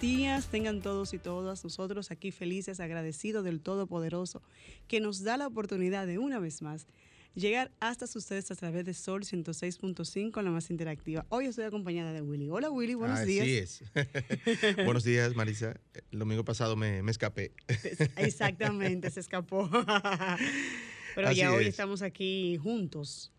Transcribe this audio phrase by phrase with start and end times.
[0.00, 4.42] Días, tengan todos y todas nosotros aquí felices, agradecidos del Todopoderoso,
[4.88, 6.86] que nos da la oportunidad de una vez más
[7.34, 11.26] llegar hasta ustedes a través de Sol 106.5, la más interactiva.
[11.28, 12.48] Hoy estoy acompañada de Willy.
[12.48, 13.42] Hola Willy, buenos días.
[13.42, 13.56] Así
[13.94, 14.76] es.
[14.76, 15.78] buenos días, Marisa.
[16.10, 17.52] El domingo pasado me, me escapé.
[18.16, 19.68] Exactamente, se escapó.
[21.14, 23.32] Pero ya hoy estamos aquí juntos.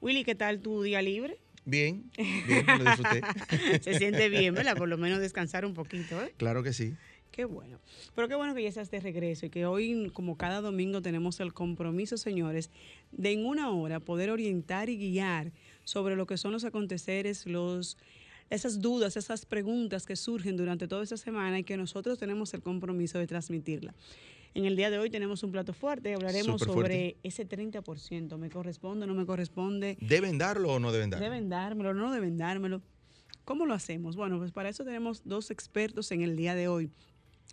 [0.00, 1.38] Willy, ¿qué tal tu día libre?
[1.64, 3.22] Bien, bien, lo disfruté.
[3.82, 4.77] Se siente bien, ¿verdad?
[4.77, 6.32] Por lo menos descansar un poquito, ¿eh?
[6.36, 6.94] Claro que sí.
[7.32, 7.80] Qué bueno.
[8.14, 11.41] Pero qué bueno que ya estás de regreso y que hoy, como cada domingo, tenemos
[11.41, 12.70] el compromiso, señores,
[13.10, 15.50] de en una hora poder orientar y guiar
[15.82, 17.98] sobre lo que son los aconteceres, los
[18.50, 22.62] esas dudas, esas preguntas que surgen durante toda esa semana y que nosotros tenemos el
[22.62, 23.94] compromiso de transmitirla.
[24.55, 29.05] En el día de hoy tenemos un plato fuerte, hablaremos sobre ese 30%, ¿me corresponde
[29.05, 29.98] o no me corresponde?
[30.00, 31.25] ¿Deben darlo o no deben darlo?
[31.25, 32.80] Deben dármelo o no deben dármelo.
[33.44, 34.16] ¿Cómo lo hacemos?
[34.16, 36.91] Bueno, pues para eso tenemos dos expertos en el día de hoy,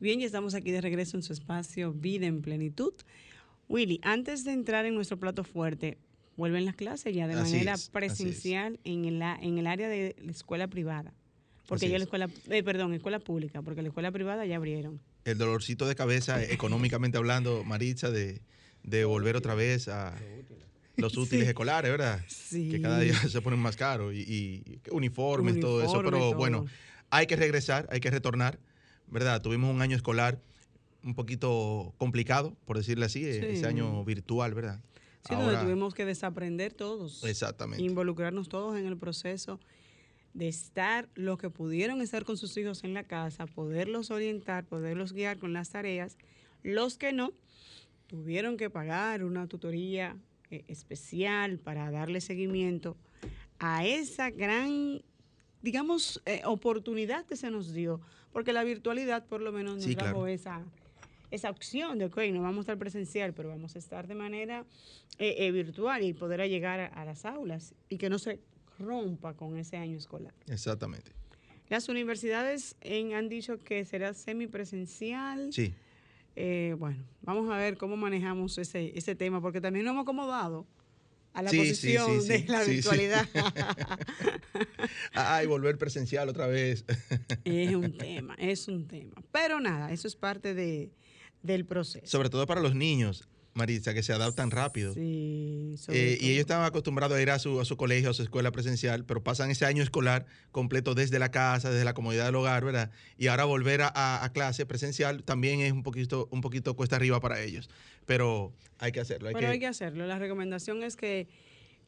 [0.00, 2.92] Bien, ya estamos aquí de regreso en su espacio Vida en Plenitud.
[3.68, 5.96] Willy, antes de entrar en nuestro plato fuerte,
[6.36, 10.66] vuelven las clases ya de manera presencial en, el, en el área de la escuela
[10.66, 11.14] privada.
[11.68, 15.00] Porque ya la escuela, eh, perdón, escuela pública, porque la escuela privada ya abrieron.
[15.26, 18.40] El dolorcito de cabeza, económicamente hablando, Maritza, de,
[18.82, 20.14] de volver otra vez a
[20.96, 22.24] los útiles escolares, ¿verdad?
[22.28, 22.70] Sí.
[22.70, 26.02] Que cada día se ponen más caros y, y uniformes, todo eso.
[26.02, 26.64] Pero bueno,
[27.10, 28.58] hay que regresar, hay que retornar,
[29.08, 29.42] ¿verdad?
[29.42, 30.40] Tuvimos un año escolar
[31.02, 34.80] un poquito complicado, por decirle así, ese año virtual, ¿verdad?
[35.28, 37.24] Sí, donde tuvimos que desaprender todos.
[37.24, 37.82] Exactamente.
[37.82, 39.58] Involucrarnos todos en el proceso
[40.36, 45.14] de estar los que pudieron estar con sus hijos en la casa, poderlos orientar, poderlos
[45.14, 46.18] guiar con las tareas.
[46.62, 47.32] Los que no,
[48.06, 50.14] tuvieron que pagar una tutoría
[50.50, 52.98] eh, especial para darle seguimiento
[53.58, 55.02] a esa gran,
[55.62, 60.26] digamos, eh, oportunidad que se nos dio, porque la virtualidad por lo menos nos trajo
[60.26, 60.62] esa,
[61.30, 64.66] esa opción de, ok, no vamos a estar presencial, pero vamos a estar de manera
[65.18, 68.38] eh, virtual y poder llegar a, a, las aulas y que no se
[68.78, 70.34] rompa con ese año escolar.
[70.46, 71.12] Exactamente.
[71.68, 75.52] Las universidades en, han dicho que será semipresencial.
[75.52, 75.74] Sí.
[76.36, 80.66] Eh, bueno, vamos a ver cómo manejamos ese, ese tema, porque también nos hemos acomodado
[81.32, 83.28] a la sí, posición sí, sí, de la virtualidad.
[85.12, 86.84] Ay, volver presencial otra vez.
[87.44, 89.14] es un tema, es un tema.
[89.32, 90.90] Pero nada, eso es parte de,
[91.42, 92.06] del proceso.
[92.06, 93.28] Sobre todo para los niños.
[93.56, 94.92] Marisa, que se adaptan rápido.
[94.92, 98.22] Sí, eh, y ellos estaban acostumbrados a ir a su, a su colegio, a su
[98.22, 102.34] escuela presencial, pero pasan ese año escolar completo desde la casa, desde la comodidad del
[102.34, 102.90] hogar, ¿verdad?
[103.16, 107.18] Y ahora volver a, a clase presencial también es un poquito, un poquito cuesta arriba
[107.20, 107.70] para ellos.
[108.04, 109.28] Pero hay que hacerlo.
[109.28, 109.52] Hay pero que...
[109.52, 110.06] hay que hacerlo.
[110.06, 111.26] La recomendación es que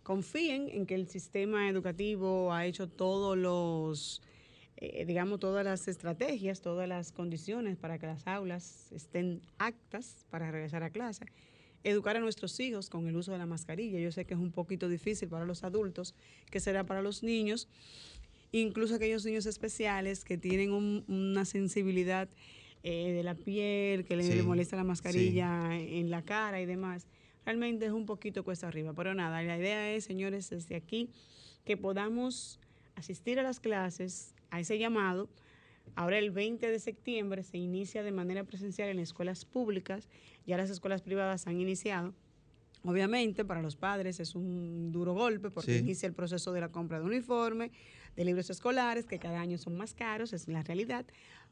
[0.02, 4.22] confíen en que el sistema educativo ha hecho todos los,
[4.78, 10.50] eh, digamos, todas las estrategias, todas las condiciones para que las aulas estén aptas para
[10.50, 11.26] regresar a clase
[11.84, 13.98] educar a nuestros hijos con el uso de la mascarilla.
[13.98, 16.14] Yo sé que es un poquito difícil para los adultos,
[16.50, 17.68] que será para los niños,
[18.52, 22.28] incluso aquellos niños especiales que tienen un, una sensibilidad
[22.82, 25.98] eh, de la piel, que le, sí, le molesta la mascarilla sí.
[25.98, 27.06] en la cara y demás.
[27.44, 31.10] Realmente es un poquito cuesta arriba, pero nada, la idea es, señores, desde aquí,
[31.64, 32.60] que podamos
[32.94, 35.28] asistir a las clases, a ese llamado,
[35.96, 40.08] Ahora el 20 de septiembre se inicia de manera presencial en escuelas públicas,
[40.46, 42.14] ya las escuelas privadas han iniciado.
[42.84, 45.78] Obviamente para los padres es un duro golpe porque sí.
[45.78, 47.72] inicia el proceso de la compra de uniforme,
[48.16, 51.04] de libros escolares, que cada año son más caros, es la realidad.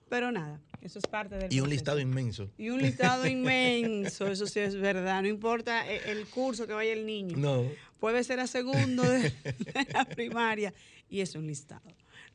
[0.08, 1.64] Pero nada, eso es parte del Y proceso.
[1.64, 2.50] un listado inmenso.
[2.56, 5.20] Y un listado inmenso, eso sí es verdad.
[5.22, 7.36] No importa el curso que vaya el niño.
[7.36, 7.64] No.
[7.98, 10.72] Puede ser a segundo de, de la primaria
[11.08, 11.82] y es un listado.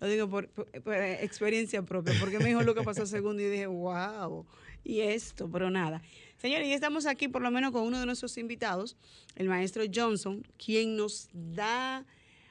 [0.02, 3.46] Lo digo por, por, por, experiencia propia, porque me dijo lo que pasó segundo y
[3.46, 4.48] dije, wow,
[4.84, 6.02] y esto, pero nada.
[6.38, 8.98] Señores, ya estamos aquí por lo menos con uno de nuestros invitados,
[9.36, 12.04] el maestro Johnson, quien nos da,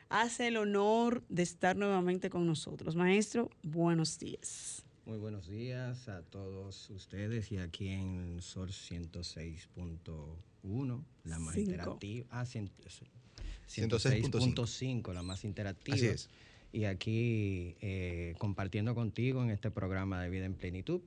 [0.09, 2.95] hace el honor de estar nuevamente con nosotros.
[2.95, 4.85] Maestro, buenos días.
[5.05, 11.71] Muy buenos días a todos ustedes y aquí en Sol 106.1, la más Cinco.
[11.73, 12.27] interactiva.
[12.31, 15.97] Ah, 106.5, la más interactiva.
[15.97, 16.31] Así es
[16.73, 21.01] y aquí eh, compartiendo contigo en este programa de Vida en Plenitud.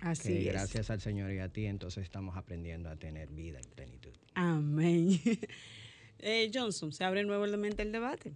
[0.00, 0.46] Así que es.
[0.46, 4.12] Gracias al Señor y a ti, entonces estamos aprendiendo a tener vida en plenitud.
[4.34, 5.20] Amén.
[6.20, 8.32] eh, Johnson, se abre nuevamente el debate.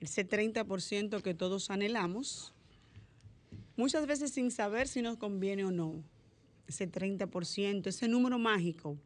[0.00, 2.54] Ese 30% que todos anhelamos,
[3.76, 6.02] muchas veces sin saber si nos conviene o no.
[6.66, 8.98] Ese 30%, ese número mágico.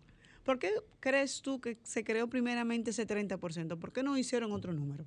[0.44, 0.70] ¿Por qué
[1.00, 3.78] crees tú que se creó primeramente ese 30%?
[3.78, 5.06] ¿Por qué no hicieron otro número?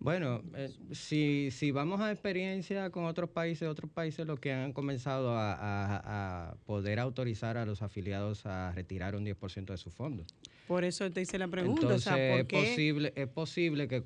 [0.00, 4.72] Bueno, eh, si, si vamos a experiencia con otros países, otros países lo que han
[4.72, 9.90] comenzado a, a, a poder autorizar a los afiliados a retirar un 10% de su
[9.90, 10.24] fondo.
[10.68, 11.82] Por eso te hice la pregunta.
[11.82, 14.04] Entonces, o sea, ¿por es, posible, es posible que,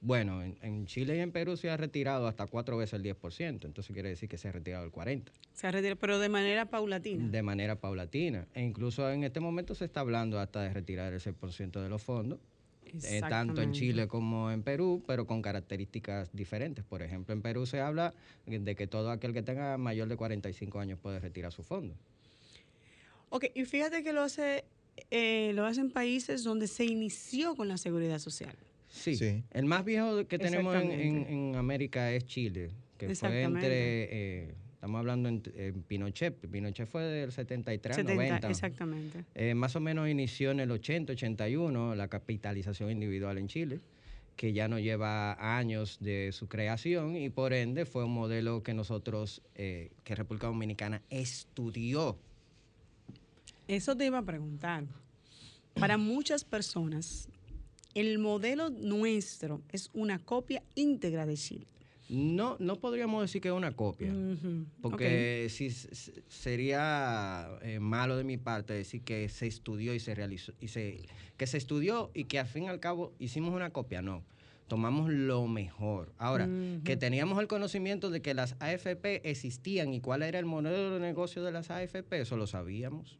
[0.00, 3.64] bueno, en, en, Chile y en Perú se ha retirado hasta cuatro veces el 10%,
[3.64, 5.24] entonces quiere decir que se ha retirado el 40%.
[5.54, 7.28] Se ha retirado, pero de manera paulatina.
[7.28, 8.46] De manera paulatina.
[8.54, 12.00] E incluso en este momento se está hablando hasta de retirar el 6% de los
[12.00, 12.38] fondos
[13.04, 16.84] eh, tanto en Chile como en Perú, pero con características diferentes.
[16.84, 18.14] Por ejemplo, en Perú se habla
[18.46, 21.94] de que todo aquel que tenga mayor de 45 años puede retirar su fondo.
[23.30, 24.64] Ok, y fíjate que lo hace
[25.10, 28.54] eh, lo hacen países donde se inició con la seguridad social.
[28.88, 29.42] Sí, sí.
[29.52, 34.42] el más viejo que tenemos en, en, en, América es Chile, que fue entre...
[34.48, 36.34] Eh, Estamos hablando en, en, Pinochet.
[36.50, 38.50] Pinochet fue del 73 al 90.
[38.50, 39.24] Exactamente.
[39.32, 43.78] Eh, más o menos inició en el 80, 81 la capitalización individual en Chile,
[44.34, 48.74] que ya no lleva años de su creación y por ende fue un modelo que
[48.74, 52.18] nosotros, eh, que República Dominicana estudió.
[53.68, 54.82] Eso te iba a preguntar.
[55.74, 57.28] Para muchas personas,
[57.94, 61.68] el modelo nuestro es una copia íntegra de Chile.
[62.12, 64.66] No, no podríamos decir que es una copia, uh -huh.
[64.82, 65.48] porque okay.
[65.48, 65.70] si
[66.28, 71.00] sería eh, malo de mi parte decir que se estudió y se realizó y se
[71.38, 74.22] que se estudió y que al fin y al cabo hicimos una copia, no.
[74.68, 76.12] Tomamos lo mejor.
[76.18, 76.82] Ahora, uh -huh.
[76.82, 81.00] que teníamos el conocimiento de que las AFP existían y cuál era el modelo de
[81.00, 83.18] negocio de las AFP, eso lo sabíamos.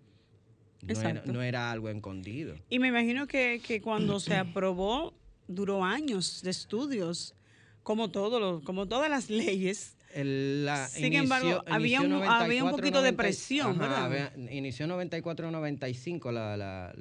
[0.83, 2.57] No era, no era, algo escondido.
[2.69, 5.15] Y me imagino que, que cuando se aprobó
[5.49, 7.35] duró años de estudios
[7.83, 9.97] como todo lo, como todas las leyes.
[10.15, 14.05] El, la, Sin inició, embargo, había, un, 94, había un poquito 90, de presión, ajá,
[14.05, 16.93] había, inició 94-95 la, la,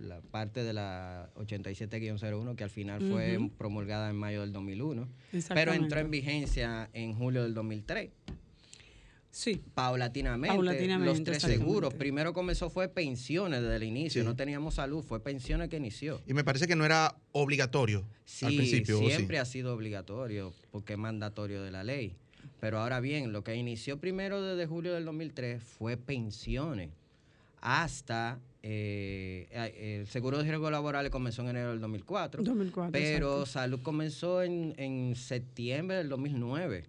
[0.00, 3.12] la, parte de la 87-01 que al final uh -huh.
[3.12, 5.08] fue promulgada en mayo del 2001,
[5.54, 8.10] pero entró en vigencia en julio del 2003.
[9.30, 9.62] Sí.
[9.74, 11.94] Paulatinamente, los tres seguros.
[11.94, 16.20] Primero comenzó fue pensiones desde el inicio, no teníamos salud, fue pensiones que inició.
[16.26, 18.98] Y me parece que no era obligatorio sí, al principio.
[18.98, 22.16] Siempre ha sido obligatorio, porque es mandatorio de la ley.
[22.58, 26.90] Pero ahora bien, lo que inició primero desde julio del 2003 fue pensiones
[27.62, 33.80] hasta eh, el seguro de riesgo laborales comenzó en enero del 2004, 2004 pero salud
[33.82, 36.84] comenzó en, en septiembre del 2009.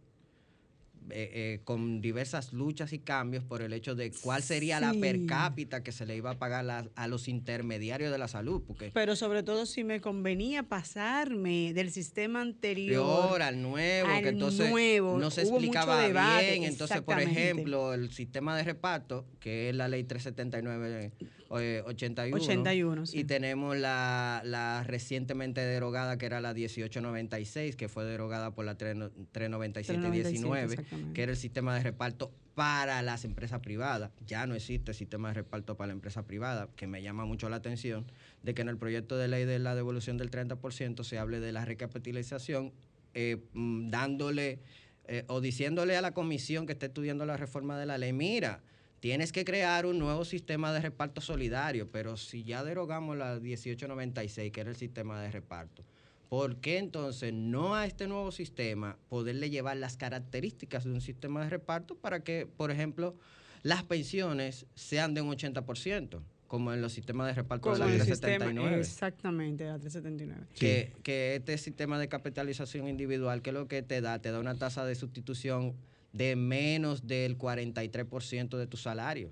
[1.10, 5.25] Eh, eh, con diversas luchas y cambios por el hecho de cuál sería la per
[5.25, 8.62] cápita que se le iba a pagar a los intermediarios de la salud.
[8.65, 14.72] Porque Pero sobre todo si me convenía pasarme del sistema anterior al nuevo, que entonces
[14.72, 16.63] no se explicaba bien.
[16.63, 21.12] Entonces, por ejemplo, el sistema de reparto, que es la ley 379
[21.51, 22.38] 81.
[22.38, 28.65] 81 Y tenemos la, la, recientemente derogada, que era la 1896, que fue derogada por
[28.65, 34.12] la 397-19, que era el sistema de reparto para las empresas privadas.
[34.25, 37.58] Ya no existe sistema de reparto para la empresa privada, que me llama mucho la
[37.58, 38.05] atención
[38.43, 41.51] de que en el proyecto de ley de la devolución del 30% se hable de
[41.51, 42.72] la recapitalización,
[43.13, 44.60] eh, mm, dándole
[45.05, 48.62] eh, o diciéndole a la comisión que está estudiando la reforma de la ley, mira,
[49.01, 54.51] Tienes que crear un nuevo sistema de reparto solidario, pero si ya derogamos la 1896,
[54.51, 55.84] que era el sistema de reparto,
[56.29, 61.43] ¿por qué entonces no a este nuevo sistema poderle llevar las características de un sistema
[61.43, 63.15] de reparto para que, por ejemplo,
[63.63, 66.22] las pensiones sean de un 80%?
[66.48, 68.81] como en los sistemas de reparto de la 379.
[68.81, 70.48] Exactamente, la 379.
[70.53, 74.20] Que, que este sistema de capitalización individual, que es lo que te da?
[74.20, 75.77] Te da una tasa de sustitución
[76.13, 79.32] de menos del 43% de tu salario.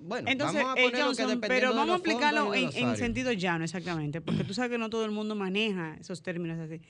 [0.00, 4.20] bueno, Entonces, vamos a eh, poner que pero vamos a explicarlo en, sentido llano, exactamente,
[4.20, 6.80] porque tú sabes que no todo el mundo maneja esos términos así.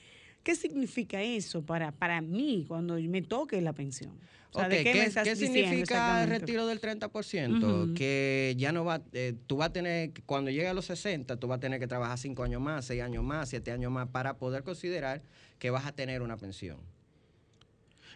[0.42, 4.12] ¿Qué significa eso para, para mí cuando me toque la pensión?
[4.52, 7.94] ¿qué, significa el retiro del 30%?
[7.94, 11.48] Que ya no va, eh, tú vas a tener, cuando llegue a los 60, tú
[11.48, 14.38] vas a tener que trabajar 5 años más, 6 años más, 7 años más para
[14.38, 15.22] poder considerar
[15.58, 16.78] que vas a tener una pensión.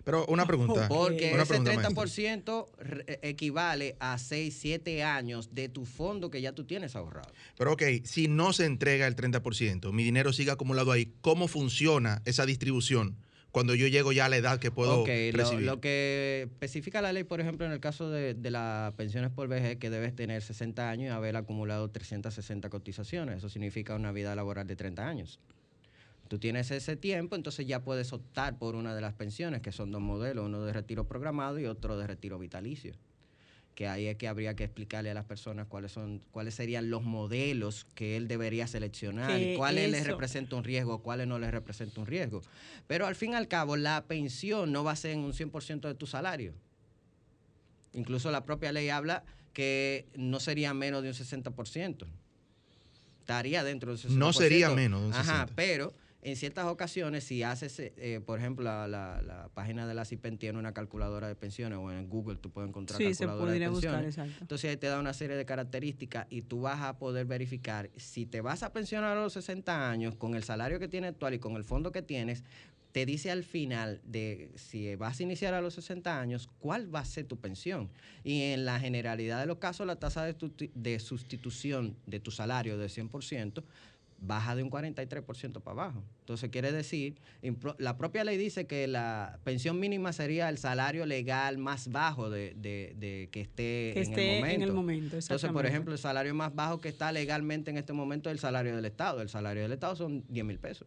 [0.04, 0.88] Pero una pregunta.
[0.88, 2.66] Porque ese 30%
[3.06, 7.30] e, equivale a 6, 7 años de tu fondo que ya tú tienes ahorrado.
[7.56, 12.22] Pero ok, si no se entrega el 30%, mi dinero sigue acumulado ahí, ¿cómo funciona
[12.24, 13.16] esa distribución?
[13.52, 15.66] Cuando yo llego ya a la edad que puedo recibir.
[15.66, 19.46] Lo, que especifica la ley, por ejemplo, en el caso de, de las pensiones por
[19.46, 23.36] vejez, que debes tener 60 años y haber acumulado 360 cotizaciones.
[23.36, 25.38] Eso significa una vida laboral de 30 años.
[26.32, 29.92] Tú tienes ese tiempo, entonces ya puedes optar por una de las pensiones, que son
[29.92, 32.94] dos modelos, uno de retiro programado y otro de retiro vitalicio.
[33.74, 37.02] Que ahí es que habría que explicarle a las personas cuáles son, cuáles serían los
[37.02, 42.00] modelos que él debería seleccionar, y cuáles le representa un riesgo, cuáles no le representa
[42.00, 42.40] un riesgo.
[42.86, 45.82] Pero al fin y al cabo, la pensión no va a ser en un 100%
[45.82, 46.54] de tu salario.
[47.92, 49.22] Incluso la propia ley habla
[49.52, 52.06] que no sería menos de un 60%.
[53.20, 54.16] Estaría dentro de un 60%.
[54.16, 55.18] No sería menos de un 60%.
[55.18, 55.92] Ajá, pero
[56.24, 60.56] en ciertas ocasiones, si haces, eh, por ejemplo, la, la, página de la CIPEN tiene
[60.56, 64.16] una calculadora de pensiones o en Google tú puedes encontrar sí, calculadora de pensiones.
[64.16, 67.90] Buscar, Entonces ahí te da una serie de características y tú vas a poder verificar
[67.96, 71.34] si te vas a pensionar a los 60 años con el salario que tienes actual
[71.34, 72.44] y con el fondo que tienes,
[72.92, 77.00] te dice al final de si vas a iniciar a los 60 años, cuál va
[77.00, 77.90] a ser tu pensión.
[78.22, 82.78] Y en la generalidad de los casos, la tasa de, de sustitución de tu salario
[82.78, 83.64] de 100%
[84.22, 86.04] baja de un 43% para abajo.
[86.20, 87.16] Entonces quiere decir,
[87.78, 92.54] la propia ley dice que la pensión mínima sería el salario legal más bajo de,
[93.30, 95.16] que esté, en, el momento.
[95.16, 98.38] Entonces, por ejemplo, el salario más bajo que está legalmente en este momento es el
[98.38, 99.20] salario del Estado.
[99.20, 100.86] El salario del Estado son 10 mil pesos.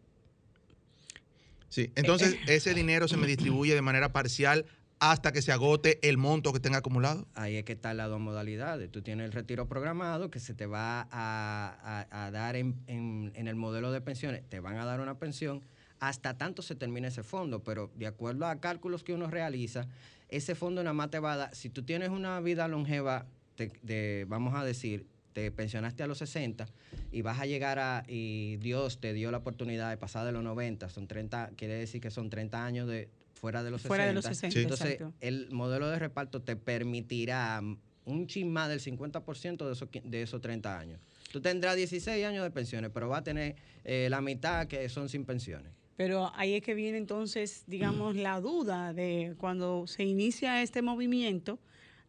[1.68, 2.54] Sí, entonces eh, eh.
[2.54, 4.64] ese dinero se me distribuye de manera parcial
[4.98, 7.26] hasta que se agote el monto que tenga acumulado?
[7.34, 8.90] Ahí es que están las dos modalidades.
[8.90, 14.00] Tú tienes el retiro programado que se te va a, dar en, el modelo de
[14.00, 15.62] pensiones, te van a dar una pensión
[15.98, 19.86] hasta tanto se termine ese fondo, pero de acuerdo a cálculos que uno realiza,
[20.28, 23.24] ese fondo nada más te va a dar, si tú tienes una vida longeva,
[23.56, 26.66] de, vamos a decir, te pensionaste a los 60
[27.12, 30.42] y vas a llegar a, y Dios te dio la oportunidad de pasar de los
[30.42, 34.08] 90, son 30, quiere decir que son 30 años de fuera de los fuera 60.
[34.08, 37.60] De los 60 Entonces, el modelo de reparto te permitirá
[38.04, 41.00] un chin más del 50% de esos, de esos 30 años.
[41.30, 45.08] Tú tendrás 16 años de pensiones, pero va a tener eh, la mitad que son
[45.08, 45.72] sin pensiones.
[45.96, 51.58] Pero ahí es que viene entonces, digamos, la duda de cuando se inicia este movimiento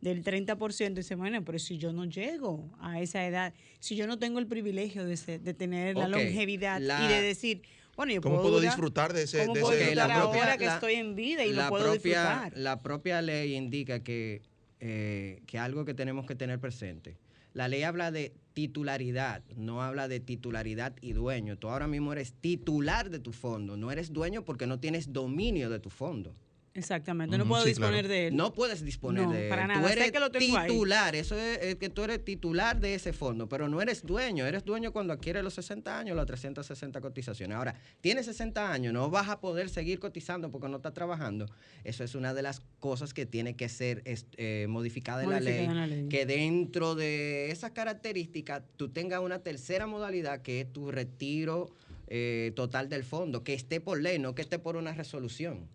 [0.01, 4.19] del 30%, dice, bueno, pero si yo no llego a esa edad, si yo no
[4.19, 7.63] tengo el privilegio de, de tener la longevidad y de decir,
[7.97, 9.39] Bueno, yo ¿Cómo puedo, disfrutar de ese...
[9.41, 11.69] ¿Cómo de puedo ese la propia- ahora que la- estoy en vida y la lo
[11.69, 12.53] puedo propia, disfrutar?
[12.57, 14.43] La propia ley indica que,
[14.79, 17.17] eh, que algo que tenemos que tener presente.
[17.53, 21.57] La ley habla de titularidad, no habla de titularidad y dueño.
[21.57, 25.71] Tú ahora mismo eres titular de tu fondo, no eres dueño porque no tienes dominio
[25.71, 26.35] de tu fondo.
[26.77, 28.07] Exactamente, no puedo sí, disponer claro.
[28.07, 28.35] de él.
[28.35, 29.49] No puedes disponer No, de él.
[29.49, 29.87] para Tú nada.
[29.87, 30.67] Sé eres que lo tengo ahí.
[30.69, 34.45] titular, eso es, es que tú eres titular de ese fondo, pero no eres dueño.
[34.45, 37.57] Eres dueño cuando adquieres los 60 años, las 360 cotizaciones.
[37.57, 41.47] Ahora, tienes 60 años, no vas a poder seguir cotizando porque no estás trabajando.
[41.83, 45.57] Eso es una de las cosas que tiene que ser eh, modificada en la Modificada
[45.57, 45.65] ley.
[45.65, 46.09] en la ley.
[46.09, 51.71] Que dentro de esas características tú tengas una tercera modalidad que es tu retiro
[52.07, 55.67] eh, total del fondo, que esté por ley, no que esté por una resolución.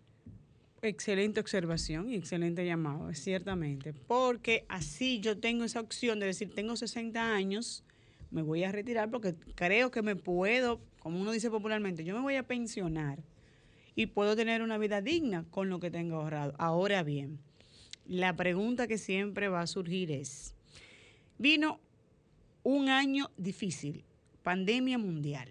[0.83, 3.93] Excelente observación y excelente llamado, ciertamente.
[3.93, 7.85] Porque así yo tengo esa opción de decir, tengo 60 años,
[8.31, 12.19] me voy a retirar porque creo que me puedo, como uno dice popularmente, yo me
[12.19, 13.23] voy a pensionar
[13.95, 16.53] y puedo tener una vida digna con lo que tengo ahorrado.
[16.57, 17.39] Ahora bien,
[18.05, 20.53] la pregunta que siempre va a surgir es,
[21.37, 21.79] vino
[22.63, 24.03] un año difícil,
[24.41, 25.49] pandemia mundial.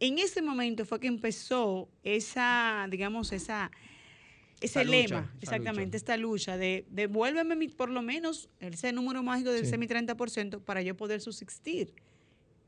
[0.00, 3.70] En ese momento fue que empezó esa, digamos, esa,
[4.60, 5.96] ese lema, exactamente, lucha.
[5.96, 9.66] esta lucha de devuélveme mi- por lo menos ese número mágico de Sí.
[9.66, 11.92] ese mi 30% para yo poder subsistir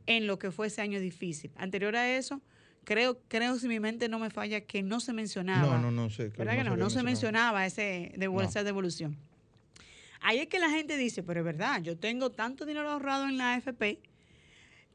[0.07, 1.51] en lo que fue ese año difícil.
[1.57, 2.41] Anterior a eso,
[2.85, 5.77] creo, creo si mi mente no me falla, que no se mencionaba.
[5.79, 6.29] No, no, no sé.
[6.29, 6.65] ¿Verdad que no?
[6.65, 8.49] se había No se mencionaba ese devol- No.
[8.49, 9.17] esa devolución.
[10.21, 13.37] Ahí es que la gente dice, pero es verdad, yo tengo tanto dinero ahorrado en
[13.37, 13.99] la AFP,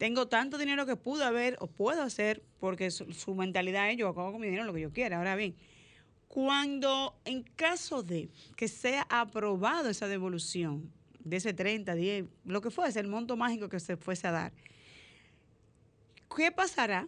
[0.02, 4.32] tengo tanto dinero que pude haber o puedo hacer, porque su, mentalidad es yo acabo
[4.32, 5.18] con mi dinero lo que yo quiera.
[5.18, 5.56] Ahora bien,
[6.28, 12.72] cuando en caso de que sea aprobado esa devolución de ese 30, 10, lo que
[12.72, 14.54] fuese, el monto mágico que se fuese a dar,
[16.36, 17.08] ¿qué pasará?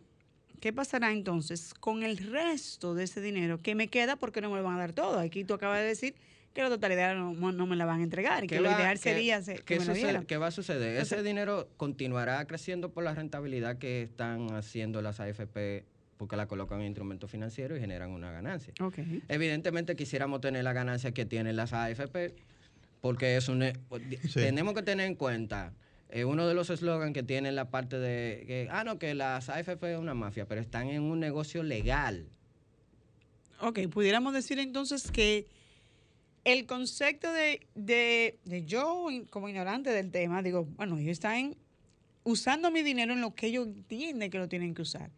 [0.60, 4.58] ¿Qué pasará entonces con el resto de ese dinero que me queda porque no me
[4.58, 5.18] lo van a dar todo?
[5.18, 6.14] Aquí tú acabas de decir
[6.54, 8.76] que la totalidad no, no me la van a entregar y que ¿Qué lo va-
[8.80, 10.26] ideal sería se- qué que me lo sucede- dieran.
[10.26, 10.90] qué va a suceder?
[10.94, 15.84] Entonces- Ese dinero continuará creciendo por la rentabilidad que están haciendo las AFP
[16.18, 18.74] porque la colocan en instrumentos financieros y generan una ganancia.
[19.28, 22.34] Evidentemente quisiéramos tener la ganancia que tienen las AFP
[23.02, 23.64] porque es un...
[24.22, 24.34] Sí.
[24.36, 25.74] Tenemos que tener en cuenta
[26.10, 29.50] eh, uno de los eslogans que tienen la parte de que, ah, no, que las
[29.50, 32.28] AFP es una mafia, pero están en un negocio legal.
[33.60, 35.48] Ok, pudiéramos decir entonces que
[36.46, 41.56] el concepto de, de, de yo como ignorante del tema, digo, bueno, ellos están
[42.24, 45.10] usando mi dinero en lo que ellos entienden que lo tienen que usar.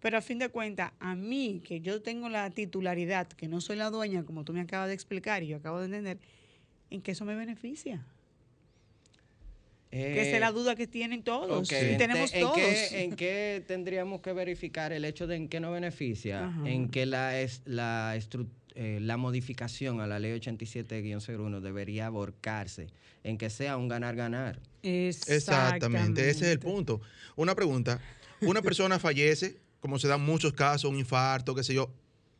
[0.00, 3.76] Pero a fin de cuentas, a mí, que yo tengo la titularidad, que no soy
[3.76, 6.18] la dueña, como tú me acabas de explicar y yo acabo de entender,
[6.90, 8.04] ¿en qué eso me beneficia?
[9.90, 11.66] que esa es la Eh, duda que tienen todos.
[11.68, 12.56] Tenemos ¿en todos.
[12.56, 16.44] qué, en qué tendríamos que verificar el hecho de en qué nos beneficia?
[16.46, 16.68] Ajá.
[16.68, 18.48] En que la, es, la, estru-
[18.80, 22.86] eh, la modificación a la ley 87-01 debería aborcarse,
[23.24, 24.60] en que sea un ganar-ganar.
[24.84, 27.00] Exactamente, ese es el punto.
[27.34, 28.00] Una pregunta,
[28.40, 31.90] una persona fallece, como se dan muchos casos, un infarto, qué sé yo,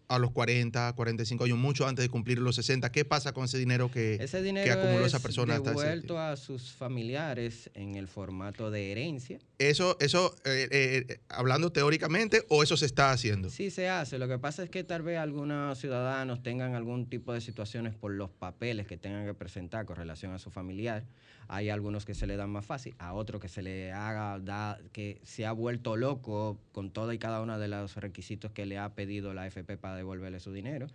[0.09, 3.59] a los 40, 45 años, mucho antes de cumplir los 60, ¿qué pasa con ese
[3.59, 7.95] dinero que, Ese que dinero acumuló es esa persona hasta devuelto a sus familiares en
[7.95, 9.39] el formato de herencia.
[9.59, 13.51] Eso, eso eh, eh, hablando teóricamente, o eso se está haciendo?
[13.51, 14.19] Sí se hace.
[14.19, 18.13] Lo que pasa es que tal vez algunos ciudadanos tengan algún tipo de situaciones por
[18.13, 21.05] los papeles que tengan que presentar con relación a su familiar.
[21.49, 24.79] Hay algunos que se le dan más fácil, a otros que se le haga, da,
[24.93, 28.79] que se ha vuelto loco con toda y cada uno de los requisitos que le
[28.79, 30.89] ha pedido la AFP para devolverle su dinero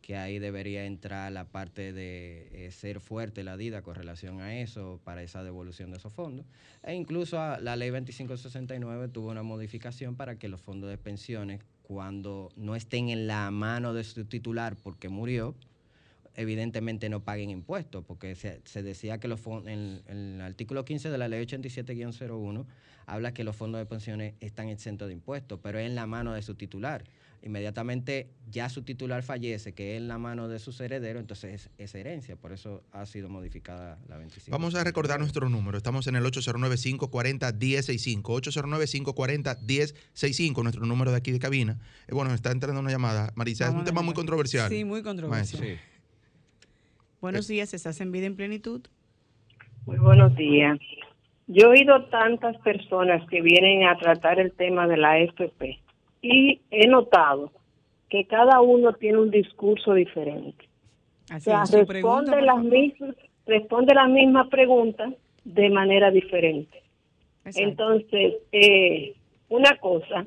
[0.00, 4.58] que ahí debería entrar la parte de eh, ser fuerte la DIDA con relación a
[4.58, 6.46] eso, para esa devolución de esos fondos.
[6.82, 12.50] E incluso la ley 2569 tuvo una modificación para que los fondos de pensiones, cuando
[12.56, 15.54] no estén en la mano de su titular porque murió,
[16.38, 20.84] evidentemente no paguen impuestos, porque se, se decía que los fondos, en, en el artículo
[20.84, 22.64] 15 de la ley 87-01,
[23.06, 26.32] habla que los fondos de pensiones están exentos de impuestos, pero es en la mano
[26.32, 27.02] de su titular.
[27.42, 31.70] Inmediatamente ya su titular fallece, que es en la mano de sus herederos, entonces es,
[31.78, 34.56] es herencia, por eso ha sido modificada la 25.
[34.56, 35.76] Vamos a recordar nuestro número.
[35.76, 38.22] Estamos en el 809-540-1065.
[38.22, 41.80] 809-540-1065, nuestro número de aquí de cabina.
[42.06, 43.32] Eh, bueno, está entrando una llamada.
[43.34, 44.68] Marisa, es un tema muy controversial.
[44.68, 45.62] Sí, muy controversial.
[45.62, 45.97] Maestra.
[47.20, 48.80] Buenos días, ¿estás en vida en plenitud?
[49.86, 50.78] Muy buenos días.
[51.48, 55.80] Yo he oído tantas personas que vienen a tratar el tema de la FP
[56.22, 57.50] y he notado
[58.08, 60.68] que cada uno tiene un discurso diferente.
[61.30, 65.12] O Así sea, su pregunta, responde las mismas responde las mismas preguntas
[65.44, 66.82] de manera diferente.
[67.44, 67.68] Exacto.
[67.68, 69.14] Entonces, eh,
[69.48, 70.26] una cosa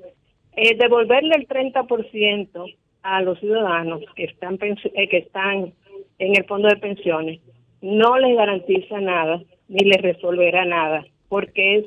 [0.55, 5.73] eh, devolverle el 30% a los ciudadanos que están, eh, que están
[6.21, 7.39] en el fondo de pensiones
[7.81, 11.85] no les garantiza nada ni les resolverá nada, porque es,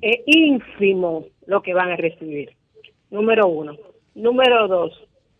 [0.00, 2.52] es ínfimo lo que van a recibir.
[3.10, 3.76] Número uno.
[4.14, 4.92] Número dos,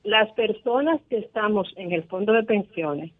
[0.04, 3.12] las personas que estamos en el fondo de pensiones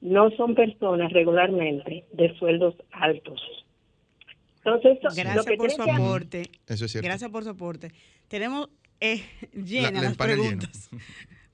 [0.00, 3.40] no son personas regularmente de sueldos altos.
[4.64, 6.42] Entonces, gracias por su aporte.
[6.66, 7.06] Eso es cierto.
[7.06, 7.92] Gracias por su aporte.
[8.28, 10.88] Tenemos eh, llenas las preguntas.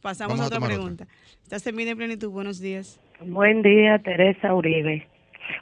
[0.02, 1.06] Pasamos a otra pregunta.
[1.42, 2.30] ¿Estás en vida en plenitud?
[2.30, 3.00] Buenos días.
[3.20, 5.06] Buen día, Teresa Uribe.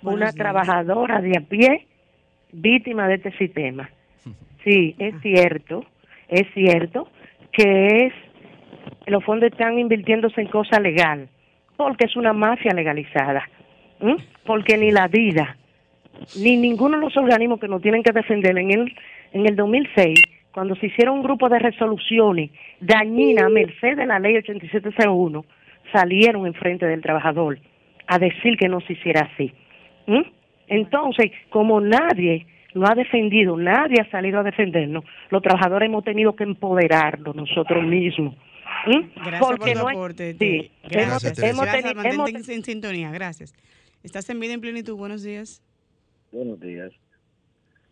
[0.02, 1.86] una trabajadora de a pie,
[2.52, 3.90] víctima de este sistema.
[4.64, 5.84] Sí, es cierto,
[6.26, 7.08] es cierto
[7.52, 8.12] que es
[9.06, 11.28] los fondos están invirtiéndose en cosa legal,
[11.76, 13.48] porque es una mafia legalizada,
[14.44, 15.56] porque ni la vida,
[16.36, 18.96] ni ninguno de los organismos que nos tienen que defender en el,
[19.34, 20.20] en el 2006
[20.56, 25.44] cuando se hicieron un grupo de resoluciones dañinas a merced de la ley 8701,
[25.92, 27.58] salieron enfrente del trabajador
[28.06, 29.52] a decir que no se hiciera así.
[30.06, 30.22] ¿Mm?
[30.68, 36.34] Entonces, como nadie lo ha defendido, nadie ha salido a defendernos, los trabajadores hemos tenido
[36.34, 38.34] que empoderarnos nosotros mismos.
[38.86, 39.10] ¿Mm?
[39.14, 40.36] Gracias Porque por tu aporte.
[40.38, 41.38] Sí, gracias.
[41.38, 41.66] Hemos,
[42.02, 43.54] hemos, en sintonía, gracias.
[44.02, 44.96] ¿Estás en vida en plenitud?
[44.96, 45.62] Buenos días.
[46.32, 46.94] Buenos días.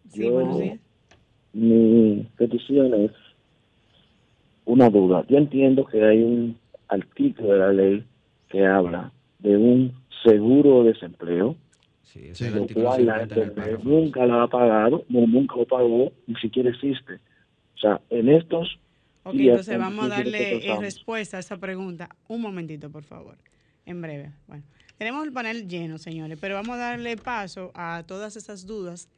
[0.08, 0.93] Sí, buenos días
[1.54, 3.12] mi petición es
[4.64, 5.24] una duda.
[5.28, 8.04] Yo entiendo que hay un artículo de la ley
[8.48, 11.56] que habla de un seguro de desempleo,
[12.02, 13.26] sí, lo cual la
[13.82, 17.14] nunca lo ha pagado, no, nunca lo pagó, ni siquiera existe.
[17.76, 18.78] O sea, en estos...
[19.22, 22.10] Ok, entonces vamos a darle eh, respuesta a esa pregunta.
[22.28, 23.36] Un momentito, por favor,
[23.86, 24.32] en breve.
[24.46, 24.64] Bueno,
[24.98, 29.08] tenemos el panel lleno, señores, pero vamos a darle paso a todas esas dudas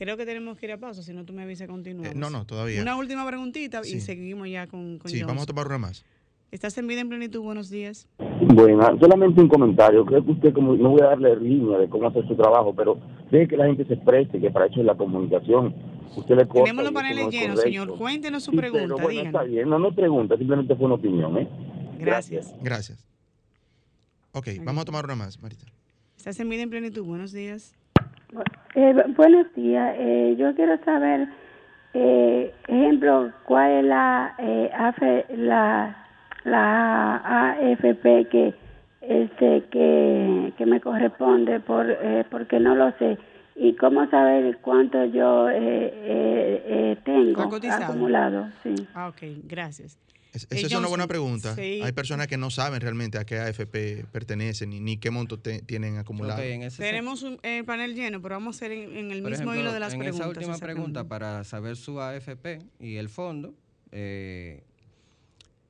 [0.00, 2.14] Creo que tenemos que ir a pausa, si no tú me avisas continuamos.
[2.14, 2.80] Eh, no, no, todavía.
[2.80, 6.06] Una última preguntita y seguimos ya con, con Sí, vamos a tomar una más.
[6.50, 7.42] ¿Estás en vida en plenitud?
[7.42, 8.08] Buenos días.
[8.18, 10.06] Bueno, solamente un comentario.
[10.06, 12.98] Creo que usted, como no voy a darle línea de cómo hacer su trabajo, pero
[13.30, 15.74] ve que la gente se exprese, que para eso es la comunicación.
[16.16, 17.98] Usted le Tenemos los paneles llenos, señor.
[17.98, 18.94] Cuéntenos su pregunta.
[18.94, 19.68] Pero bueno, está bien.
[19.68, 21.36] No, no pregunta, simplemente fue una opinión.
[21.36, 21.48] ¿eh?
[21.98, 22.54] Gracias.
[22.62, 23.06] Gracias.
[24.32, 25.66] Ok, vamos a tomar una más, Marita.
[26.16, 27.04] ¿Estás en vida en plenitud?
[27.04, 27.74] Buenos días.
[28.74, 29.94] Eh, buenos días.
[29.98, 31.28] Eh, yo quiero saber,
[31.94, 34.70] eh, ejemplo, cuál es la, eh,
[35.36, 36.06] la,
[36.44, 37.16] la
[37.50, 38.54] AFP que
[39.00, 43.18] este que, que me corresponde por eh, porque no lo sé
[43.56, 48.48] y cómo saber cuánto yo eh, tengo acumulado.
[48.62, 48.74] Sí.
[48.94, 49.98] Ah, ok, gracias.
[50.32, 51.54] Esa es una buena pregunta.
[51.56, 55.98] Hay personas que no saben realmente a qué AFP pertenecen ni, ni qué monto tienen
[55.98, 56.40] acumulado.
[56.76, 59.94] Tenemos un, el panel lleno, pero vamos a hacer en, el mismo hilo de las
[59.94, 60.28] en preguntas.
[60.30, 63.54] Esa última pregunta, para saber su AFP y el fondo,
[63.92, 64.62] eh,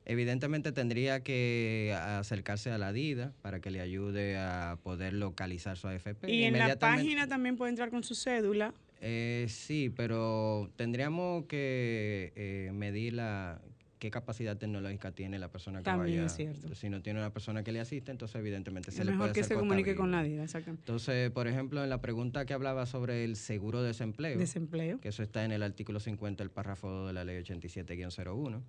[0.05, 5.89] evidentemente tendría que acercarse a la DIDA para que le ayude a poder localizar su
[5.89, 6.31] AFP.
[6.31, 8.75] Y en la página también puede entrar con su cédula.
[9.03, 13.61] Eh, sí, pero tendríamos que eh, medir la
[14.01, 16.75] qué capacidad tecnológica tiene la persona que También Es cierto.
[16.75, 19.49] Si no tiene una persona que le asiste, entonces evidentemente se le puede hacer que
[19.49, 23.83] se comunique con nadie, Entonces, por ejemplo, en la pregunta que hablaba sobre el seguro
[23.83, 27.43] de desempleo, desempleo, que eso está en el artículo 50 del párrafo de la ley
[27.43, 28.63] 87-01,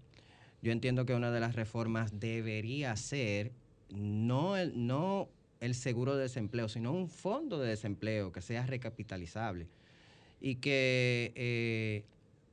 [0.62, 3.54] yo entiendo que una de las reformas debería ser
[3.90, 5.30] no el, no
[5.62, 9.68] el seguro de desempleo, sino un fondo de desempleo que sea recapitalizable.
[10.42, 12.04] Y que, eh,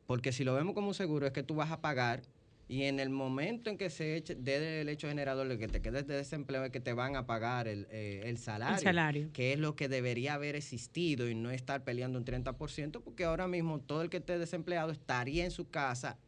[0.07, 2.23] porque si lo vemos como un seguro es que tú vas a pagar
[2.69, 5.81] y en el momento en que se eche, dé el hecho generador de que te
[5.81, 9.31] quedes de desempleo es que te van a pagar el, eh, el, salario, el, salario,
[9.33, 13.49] que es lo que debería haber existido y no estar peleando un 30%, porque ahora
[13.49, 16.19] mismo todo el que esté desempleado estaría en su casa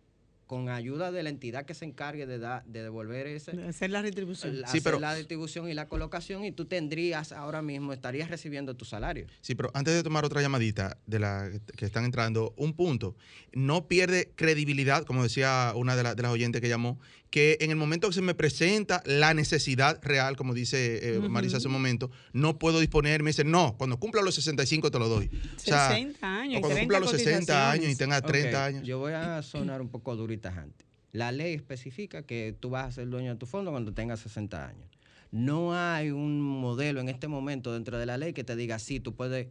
[0.50, 3.52] con ayuda de la entidad que se encargue de, da, de devolver ese...
[3.68, 4.64] hacer la retribución.
[4.66, 8.84] sí, pero, la distribución y la colocación y tú tendrías ahora mismo, estarías recibiendo tu
[8.84, 9.28] salario.
[9.42, 13.14] Sí, pero antes de tomar otra llamadita de la que están entrando, un punto,
[13.52, 16.98] no pierde credibilidad, como decía una de, de las oyentes que llamó,
[17.30, 21.58] que en el momento que se me presenta la necesidad real, como dice eh, Marisa
[21.58, 25.08] hace un momento, no puedo disponer, me dice, no, cuando cumpla los 65 te lo
[25.08, 25.30] doy.
[25.56, 26.58] 60 años.
[26.58, 28.86] O cuando cumpla los 60 años y tenga 30 años.
[28.86, 30.84] Yo voy a sonar un poco duro y tajante.
[31.12, 34.66] La ley especifica que tú vas a ser dueño de tu fondo cuando tengas 60
[34.66, 34.88] años.
[35.30, 38.98] No hay un modelo en este momento dentro de la ley que te diga, sí,
[38.98, 39.46] tú puedes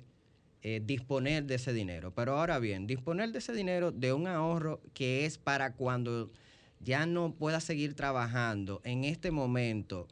[0.61, 2.13] eh, disponer de ese dinero.
[2.13, 6.31] Pero ahora bien, disponer de ese dinero de un ahorro que es para cuando
[6.79, 10.07] ya no pueda seguir trabajando en este momento,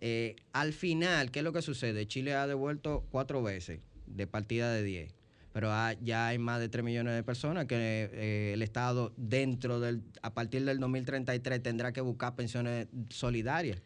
[0.00, 2.06] eh, al final, ¿qué es lo que sucede?
[2.06, 5.14] Chile ha devuelto cuatro veces de partida de 10.
[5.52, 5.68] pero
[6.00, 10.32] ya hay más de 3 millones de personas que eh, el Estado dentro del, a
[10.32, 13.82] partir del 2033 tendrá que buscar pensiones solidarias.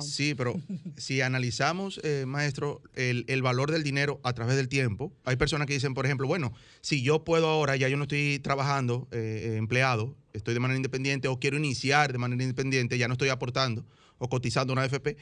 [0.00, 0.54] Sí, pero
[0.96, 5.74] si analizamos, eh, maestro, el, valor del dinero a través del tiempo, hay personas que
[5.74, 10.16] dicen, por ejemplo, bueno, si yo puedo ahora, ya yo no estoy trabajando, eh, empleado,
[10.32, 13.84] estoy de manera independiente o quiero iniciar de manera independiente, ya no estoy aportando
[14.18, 15.16] o cotizando una AFP,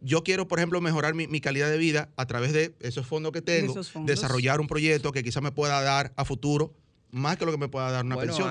[0.00, 3.42] yo quiero, por ejemplo, mejorar mi, calidad de vida a través de esos fondos que
[3.42, 6.74] tengo, desarrollar un proyecto que quizás me pueda dar a futuro
[7.12, 8.50] más que lo que me pueda dar una pensión.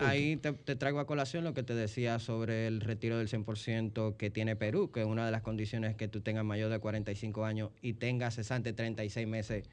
[0.00, 4.28] Ahí, te, traigo a colación lo que te decía sobre el retiro del 100% que
[4.28, 7.70] tiene Perú, que una de las condiciones es que tú tengas mayor de 45 años
[7.80, 9.64] y tengas cesante 36 meses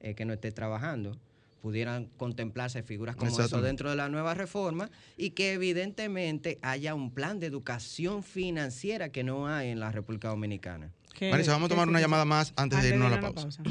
[0.00, 1.18] eh, que no estés trabajando.
[1.62, 7.10] Pudieran contemplarse figuras como eso dentro de la nueva reforma y que evidentemente haya un
[7.10, 10.92] plan de educación financiera que no hay en la República Dominicana.
[11.20, 13.62] Marisa, vamos a tomar una llamada más antes, de irnos a la pausa.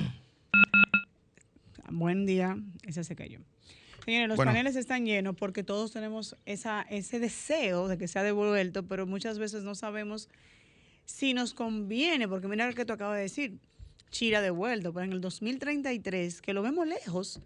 [1.90, 3.40] Buen día, ese se cayó.
[4.08, 8.88] Señores, los paneles están llenos porque todos tenemos esa, ese deseo de que sea devuelto,
[8.88, 10.30] pero muchas veces no sabemos
[11.04, 13.58] si nos conviene, porque mira lo que tú acabas de decir,
[14.10, 17.42] Chira devuelto, pero en el 2033, que lo vemos lejos,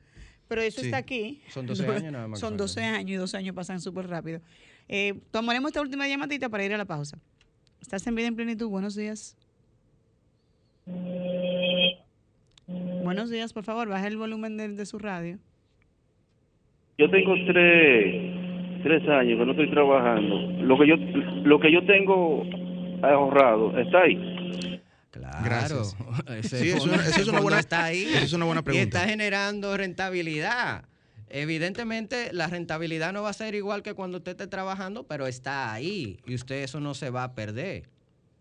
[0.47, 1.41] pero eso está aquí.
[1.49, 2.39] Son 12 años nada más.
[2.39, 4.39] Son 12 años y 12 años pasan súper rápido.
[4.87, 7.17] Eh, tomaremos esta última llamadita para ir a la pausa.
[7.81, 8.67] ¿Estás en vida en plenitud?
[8.67, 9.35] Buenos días.
[13.03, 15.39] Buenos días, por favor, baja el volumen de su radio.
[17.01, 20.39] Yo tengo tres, tres años que no estoy trabajando.
[20.61, 20.95] Lo que yo,
[21.43, 22.43] lo que yo tengo
[23.01, 24.79] ahorrado está ahí.
[25.09, 25.37] Claro.
[25.43, 25.97] Gracias.
[26.43, 28.05] sí, eso, es una buena, está ahí.
[28.13, 28.83] es una buena pregunta.
[28.83, 30.85] Y está generando rentabilidad.
[31.27, 35.73] Evidentemente, la rentabilidad no va a ser igual que cuando usted esté trabajando, pero está
[35.73, 37.89] ahí y usted eso no se va a perder.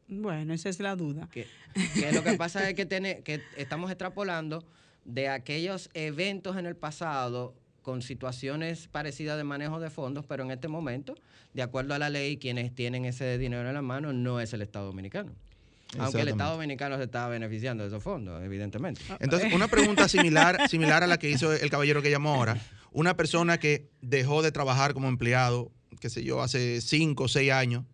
[0.07, 1.31] Bueno, esa es la duda.
[1.33, 1.47] Que,
[2.13, 4.63] lo que pasa es que, tiene, que estamos extrapolando
[5.07, 7.55] de aquellos eventos en el pasado
[7.91, 11.17] con situaciones parecidas de manejo de fondos, pero en este momento,
[11.55, 14.63] de acuerdo a la ley, quienes tienen ese dinero en la mano no es el
[14.63, 15.33] Estado Dominicano.
[15.99, 19.01] Aunque el Estado Dominicano se está beneficiando de esos fondos, evidentemente.
[19.19, 22.63] Entonces, una pregunta similar, similar a la que hizo el caballero que llamó ahora.
[22.93, 27.51] Una persona que dejó de trabajar como empleado, qué sé yo, hace cinco o seis
[27.51, 27.87] años,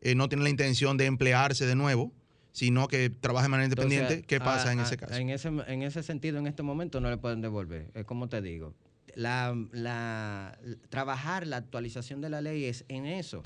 [0.00, 2.12] eh, no tiene la intención de emplearse de nuevo,
[2.50, 5.14] sino que trabaja de manera independiente, ¿qué pasa en ese caso?
[5.14, 7.92] En ese, en ese sentido, en este momento no le pueden devolver.
[7.94, 8.74] Es como te digo,
[9.14, 13.42] la, la, trabajar la actualización de la ley es en eso.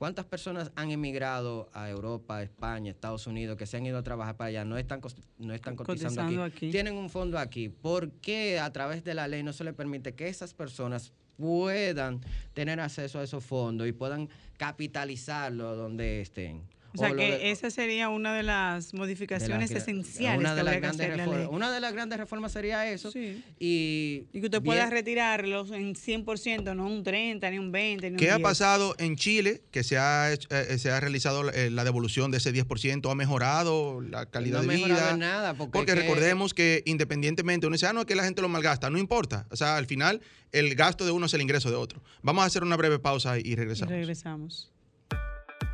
[0.00, 4.34] ¿Cuántas personas han emigrado a Europa, España, Estados Unidos, que se han ido a trabajar
[4.34, 5.02] para allá, no están,
[5.36, 7.68] no están cotizando, aquí, Tienen un fondo aquí.
[7.68, 12.22] ¿Por qué a través de la ley no se le permite que esas personas puedan
[12.54, 16.62] tener acceso a esos fondos y puedan capitalizarlo donde estén?
[16.94, 21.48] O sea que esa sería una de las modificaciones esenciales una de las grandes reformas,
[21.50, 23.12] Una de las grandes reformas sería eso.
[23.58, 28.30] Y, que usted pueda retirarlos en 100%, no un 30, ni un 20, ni ¿Qué
[28.30, 29.62] ha pasado en Chile?
[29.70, 34.00] Que se ha, eh, se ha realizado eh, la devolución de ese 10%, ha mejorado
[34.00, 35.16] la calidad de vida.
[35.16, 35.54] nada.
[35.54, 38.90] Porque, recordemos que independientemente, uno dice, ah, no, es que la gente lo malgasta.
[38.90, 39.46] No importa.
[39.50, 40.20] O sea, al final,
[40.52, 42.02] el gasto de uno es el ingreso de otro.
[42.22, 43.92] Vamos a hacer una breve pausa y regresamos.
[43.92, 44.70] Y regresamos.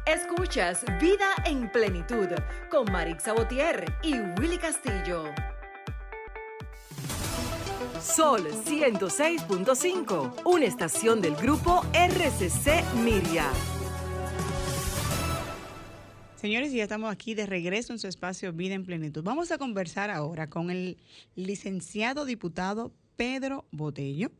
[0.06, 2.28] Escuchas Vida en Plenitud
[2.70, 5.24] con Marix Sabotier y Willy Castillo.
[8.00, 13.50] Sol 106.5, una estación del grupo RCC Miria.
[16.36, 19.24] Señores, ya estamos aquí de regreso en su espacio Vida en Plenitud.
[19.24, 20.98] Vamos a conversar ahora con el
[21.34, 24.30] licenciado diputado Pedro Botello.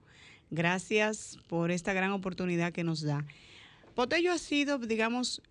[0.53, 3.25] Gracias por esta gran oportunidad que nos da.
[3.97, 5.43] Botello ha sido, digamos,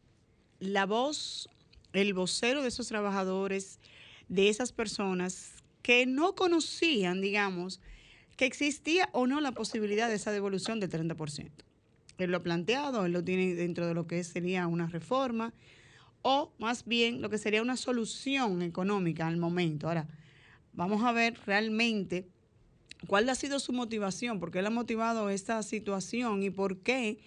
[0.60, 1.50] la voz,
[1.94, 3.80] el vocero de esos trabajadores,
[4.28, 7.80] de esas personas que no conocían, digamos,
[8.38, 11.52] que existía o no la posibilidad de esa devolución del 30%.
[12.18, 15.54] Él lo ha planteado, él lo tiene dentro de lo que sería una reforma
[16.22, 19.88] o más bien lo que sería una solución económica al momento.
[19.88, 20.08] Ahora,
[20.74, 22.28] vamos a ver realmente
[23.08, 27.20] cuál ha sido su motivación, por qué él ha motivado esta situación y por qué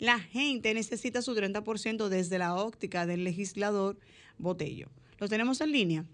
[0.00, 3.98] la gente necesita su 30% desde la óptica del legislador
[4.38, 4.88] Botello.
[5.18, 6.04] ¿Lo tenemos en línea?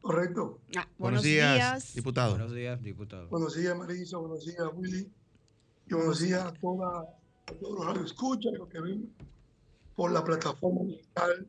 [0.00, 0.60] Correcto.
[0.76, 2.30] Ah, buenos, días, diputado.
[2.30, 3.28] Buenos días, diputado.
[3.28, 4.18] Buenos días, Marisa.
[4.18, 5.10] Buenos días, Willy.
[5.90, 7.08] Y buenos días a, toda,
[7.60, 9.12] todos los que escuchan y los que ven
[9.96, 11.44] por la plataforma digital,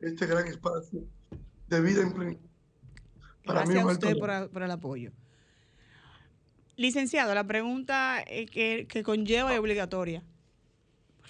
[0.00, 1.04] este gran espacio
[1.68, 2.48] de vida en plenitud.
[3.44, 5.12] Gracias a usted por, el apoyo.
[6.76, 10.24] Licenciado, la pregunta eh, que, que conlleva es obligatoria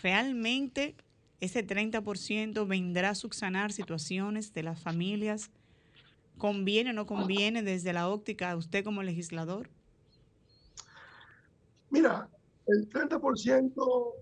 [0.03, 0.94] realmente
[1.40, 5.50] ese 30% vendrá a subsanar situaciones de las familias
[6.40, 9.68] ¿Conviene o no conviene desde la óptica usted como legislador?
[11.90, 12.31] Mira,
[12.66, 14.14] el 30%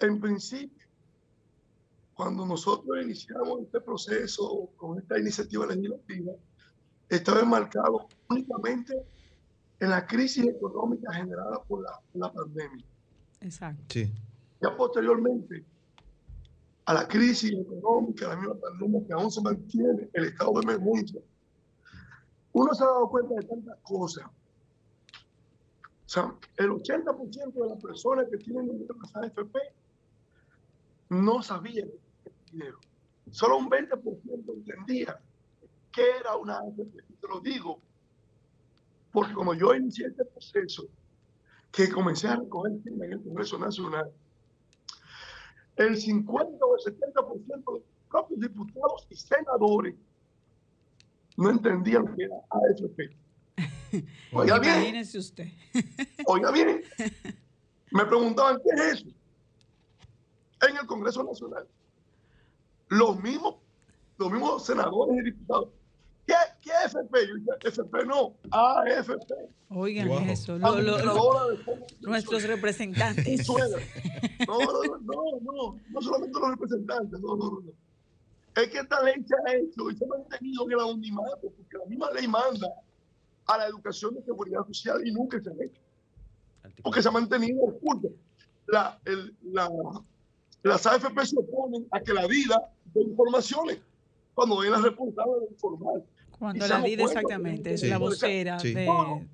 [0.00, 0.86] en principio,
[2.14, 6.32] cuando nosotros iniciamos este proceso con esta iniciativa legislativa,
[7.10, 8.94] estaba enmarcado únicamente
[9.78, 12.84] en la crisis económica generada por la, la pandemia.
[13.46, 13.84] Exacto.
[13.88, 14.12] Sí.
[14.60, 15.64] Ya posteriormente
[16.86, 21.20] a la crisis económica, la misma pandemia que aún se mantiene, el estado de emergencia,
[22.52, 24.24] uno se ha dado cuenta de tantas cosas.
[24.26, 29.58] O sea, el 80% de las personas que tienen dinero en las AFP
[31.10, 31.88] no sabían
[32.24, 32.78] el dinero.
[33.30, 35.20] Solo un 20% entendía
[35.92, 37.02] qué era una AFP.
[37.20, 37.80] Te lo digo,
[39.12, 40.86] porque como yo inicié este proceso,
[41.70, 44.10] que comencé a recoger en el Congreso Nacional,
[45.76, 49.94] el 50 o el 70% de los propios diputados y senadores
[51.36, 53.16] no entendían lo que era AFP.
[54.32, 54.74] Oiga bien.
[54.74, 55.48] Imagínese usted.
[56.26, 56.82] Oiga bien.
[57.90, 59.06] Me preguntaban, ¿qué es eso?
[60.68, 61.66] En el Congreso Nacional.
[62.88, 63.56] Los mismos,
[64.18, 65.68] los mismos senadores y diputados.
[66.26, 67.28] ¿Qué, qué FP?
[67.28, 69.34] Yo dije, FP no, AFP.
[69.70, 70.18] Oigan Wow.
[70.28, 71.58] eso, lo- lo- lo-
[72.00, 73.46] nuestros representantes.
[74.46, 77.60] No, no, no, no, no, no solamente los representantes, no, no, no.
[77.60, 77.72] no.
[78.62, 81.78] Es que esta ley se ha hecho y se ha mantenido en el anonimato, porque
[81.78, 82.68] la misma ley manda
[83.46, 85.80] a la educación de seguridad social y nunca se ha hecho.
[86.82, 88.08] Porque se ha mantenido oculto.
[88.66, 89.68] La, el, la,
[90.62, 92.60] las AFP se oponen a que la vida
[92.94, 93.78] de informaciones,
[94.34, 96.02] cuando es la responsable de informar.
[96.38, 97.88] Cuando la buenos, exactamente es Sí.
[97.88, 98.74] la vocera Sí.
[98.74, 98.86] de...
[98.86, 99.26] No.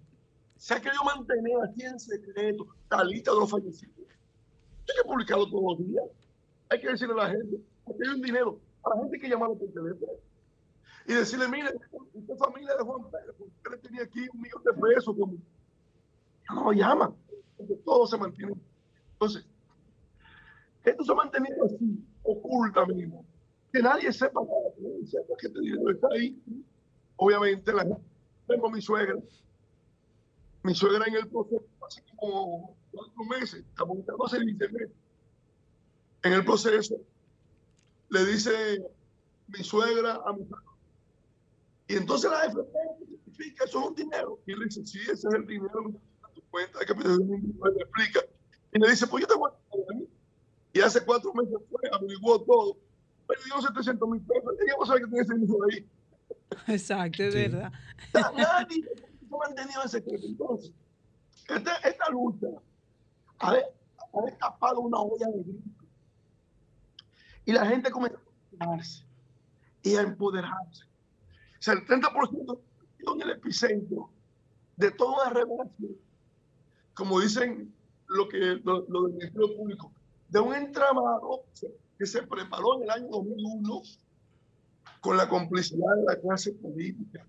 [0.56, 3.96] Se ha querido mantener así en secreto la lista de los fallecidos.
[3.98, 6.04] Hay que publicarlo todos los días.
[6.70, 8.60] Hay que decirle a la gente, aquí hay un dinero.
[8.84, 10.12] A la gente hay que llamarlo por teléfono.
[11.08, 11.70] Y decirle, mire,
[12.14, 15.16] usted es familia de Juan Pérez, usted tenía aquí un millón de pesos.
[15.18, 15.34] Como...
[16.50, 17.14] No lo llaman,
[17.56, 18.54] porque todo se mantiene.
[19.14, 19.44] Entonces,
[20.84, 23.16] esto se ha mantenido así, ocultamente.
[23.72, 26.40] Que nadie sepa nada, que nadie sepa que este dinero está ahí.
[27.16, 27.84] Obviamente, la
[28.46, 29.16] tengo a mi suegra,
[30.62, 33.64] mi suegra en el proceso hace como cuatro meses,
[34.24, 34.90] hace 20 meses.
[36.22, 36.96] En el proceso,
[38.10, 38.84] le dice
[39.48, 40.66] mi suegra a mi padre.
[41.88, 42.60] Y entonces la AFP
[43.08, 44.38] justifica, eso es un dinero.
[44.46, 47.82] Y le dice, sí, ese es el dinero a tu cuenta de capitalización individual, le
[47.82, 48.20] explica.
[48.72, 49.62] Y le dice, pues yo te voy a.
[50.74, 52.76] Y hace cuatro meses fue, averiguó todo.
[53.28, 54.54] Me dio 700 mil pesos.
[54.64, 55.86] Y yo saber que tiene ese dinero ahí.
[56.66, 57.72] Exacto, es verdad.
[58.14, 58.84] O sea, nadie
[59.30, 60.26] ha mantenido en secreto.
[60.26, 60.72] Entonces,
[61.48, 62.46] esta, esta lucha
[63.38, 65.84] ha, ha destapado una olla de grito.
[67.44, 68.20] Y la gente comenzó a
[68.52, 69.04] empoderarse
[69.82, 70.84] y a empoderarse.
[70.84, 72.58] O sea, el 30%
[73.14, 74.10] en el epicentro
[74.76, 75.96] de toda la revelación,
[76.94, 77.74] como dicen
[78.06, 79.92] lo, que, lo, lo del Ministerio Público,
[80.28, 81.44] de un entramado
[81.98, 83.82] que se preparó en el año 2001
[85.02, 87.26] con la complicidad de la clase política,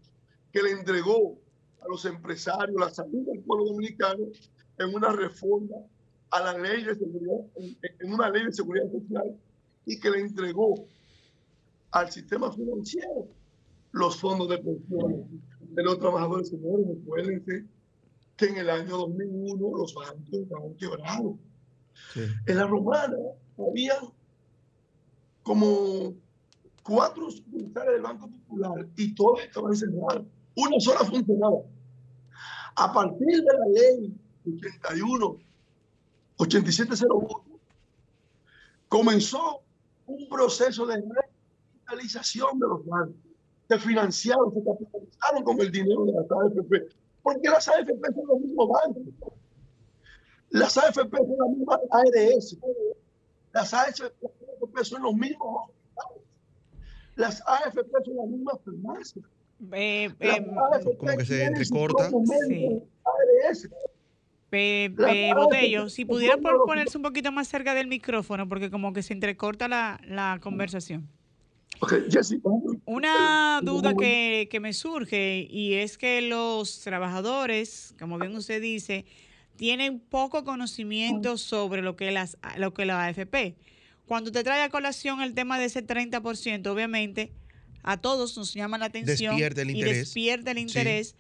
[0.52, 1.40] que le entregó
[1.82, 4.26] a los empresarios la salud del pueblo dominicano
[4.78, 5.78] en una reforma
[6.30, 7.40] a la ley de seguridad,
[8.00, 9.36] en, una ley de seguridad social
[9.88, 10.86] y que le entregó
[11.90, 13.28] al sistema financiero
[13.92, 15.26] los fondos de pensiones
[15.60, 16.86] de los trabajadores señores.
[16.88, 17.66] Recuérdense
[18.38, 21.38] que en el año 2001 los bancos estaban quebrados.
[22.46, 23.18] En la romana
[23.58, 23.96] había
[25.42, 26.14] como
[26.84, 30.24] cuatro sucursales del Banco Popular y todas estaban cerradas.
[30.56, 31.58] Una sola funcionaba.
[32.76, 34.16] A partir de la ley
[34.46, 35.38] 81,
[36.38, 37.46] 8701,
[38.90, 39.62] comenzó
[40.06, 43.16] un proceso de revitalización de los bancos.
[43.70, 46.90] Se financiaron, se capitalizaron con el dinero de las AFP.
[47.22, 49.34] Porque las AFP son los mismos bancos.
[50.50, 52.58] Las AFP son las mismas ARS.
[53.54, 55.70] Las AFP son los mismos.
[57.16, 59.26] Las AFP son las mismas farmacias.
[59.72, 62.06] Eh, eh, AFP Como que se entrecorta.
[62.08, 63.70] ARS.
[64.50, 68.70] Pe- pe- base Botello, si pudiera por- ponerse un poquito más cerca del micrófono, porque
[68.70, 71.08] como que se entrecorta la, la conversación.
[71.80, 72.76] Ok, Jessy, vamos.
[72.86, 79.06] Una duda que, que me surge y es que los trabajadores, como bien usted dice,
[79.56, 83.56] tienen poco conocimiento sobre lo que las lo que la AFP.
[84.08, 87.32] Cuando te trae a colación el tema de ese 30%, obviamente
[87.84, 89.98] a todos nos llama la atención Despierta el y interés.
[89.98, 90.64] despierta el Sí.
[90.64, 91.16] interés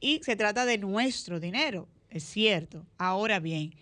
[0.00, 2.86] y se trata de nuestro dinero, es cierto.
[2.98, 3.74] Ahora bien,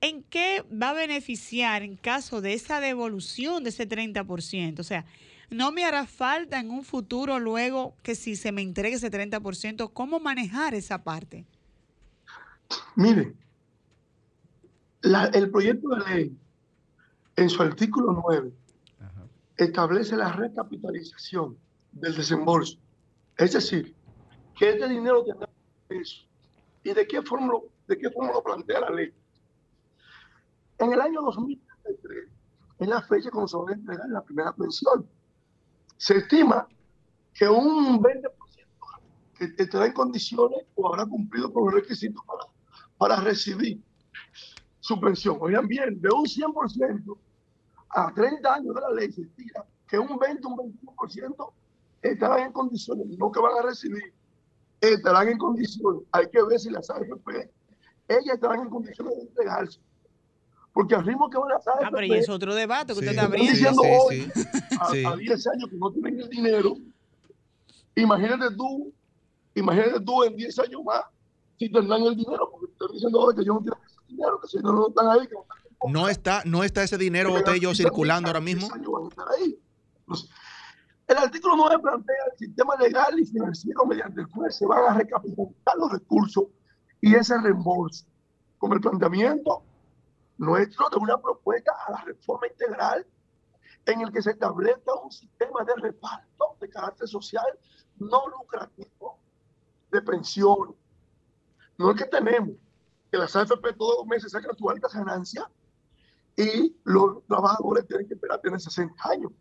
[0.00, 4.80] ¿en qué va a beneficiar en caso de esa devolución de ese 30%?
[4.80, 5.04] O sea,
[5.50, 9.92] no me hará falta en un futuro luego que si se me entregue ese 30%,
[9.92, 11.44] ¿cómo manejar esa parte?
[12.96, 13.34] Mire,
[15.34, 16.36] el proyecto de ley,
[17.36, 18.52] en su artículo 9,
[19.56, 21.56] establece la recapitalización
[21.92, 22.78] del desembolso.
[23.36, 23.94] Es decir,
[24.58, 25.48] que este dinero tendrá
[25.88, 26.22] peso.
[26.84, 29.12] ¿Y de qué forma lo, de qué forma lo plantea la ley?
[30.78, 32.28] En el año 2033
[32.80, 35.06] es la fecha cuando se va a entregar la primera pensión.
[35.96, 36.66] Se estima
[37.32, 38.30] que un 20%
[39.38, 42.44] que estará en condiciones o habrá cumplido con los requisitos para,
[42.98, 43.80] para recibir
[44.80, 45.38] su pensión.
[45.40, 47.16] Oigan bien, de un 100%
[47.92, 51.52] a 30 años de la ley se estima que un 20, un 21%
[52.00, 54.12] estarán en condiciones, no que van a recibir,
[54.80, 56.02] estarán en condiciones.
[56.12, 57.50] Hay que ver si las AFP,
[58.08, 59.78] ellas estarán en condiciones de entregarse.
[60.72, 61.84] Porque al ritmo que van las AFP.
[61.84, 63.52] Ah, pero y es otro debate que usted está abriendo.
[63.52, 64.32] diciendo hoy,
[64.80, 66.76] a, 10 años que no tienen el dinero,
[67.94, 68.90] imagínate tú,
[69.54, 71.02] imagínate tú en 10 años más,
[71.58, 74.48] si tendrán el dinero, porque estoy diciendo hoy que yo no tengo ese dinero, que
[74.48, 75.28] si no, no están ahí.
[75.28, 75.44] Que no,
[76.08, 78.68] está, no está ese dinero, Botello, circulando ahora mismo.
[81.06, 84.94] El artículo 9 plantea el sistema legal y financiero mediante el cual se van a
[84.94, 86.44] recapitalizar los recursos
[87.00, 88.06] y ese reembolso,
[88.58, 89.62] con el planteamiento
[90.38, 93.06] nuestro de una propuesta a la reforma integral
[93.86, 97.46] en el que se establezca un sistema de reparto de carácter social
[97.98, 99.18] no lucrativo
[99.90, 100.74] de pensión.
[101.76, 102.56] No es que tenemos
[103.10, 105.48] que las AFP todos los meses sacan su alta ganancia
[106.36, 109.32] y los trabajadores tienen que esperar tener 60 años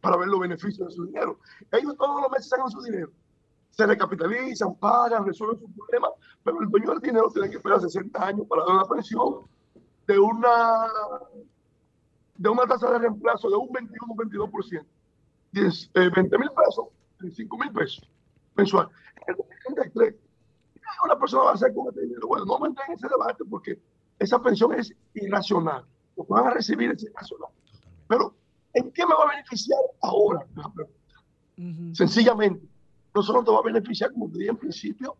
[0.00, 1.38] para ver los beneficios de su dinero.
[1.72, 3.10] Ellos todos los meses sacan su dinero,
[3.70, 6.10] se recapitalizan, pagan, resuelven sus problemas,
[6.42, 9.46] pero el dueño del dinero tiene que esperar 60 años para dar una pensión
[10.06, 10.88] de una,
[12.36, 14.86] de una tasa de reemplazo de un 21 22%.
[15.52, 16.86] 10, 20 mil pesos,
[17.32, 18.10] 5 mil pesos
[18.56, 18.88] mensual.
[19.26, 20.14] En el 2033,
[21.04, 22.26] una persona va a hacer con este dinero?
[22.26, 23.80] Bueno, no me en ese debate porque
[24.18, 25.84] esa pensión es irracional.
[26.16, 27.50] Lo van a recibir es irracional.
[28.08, 28.34] Pero
[28.74, 30.44] ¿En qué me va a beneficiar ahora?
[31.92, 32.66] Sencillamente,
[33.14, 35.16] no solo te va a beneficiar, como te dije en principio,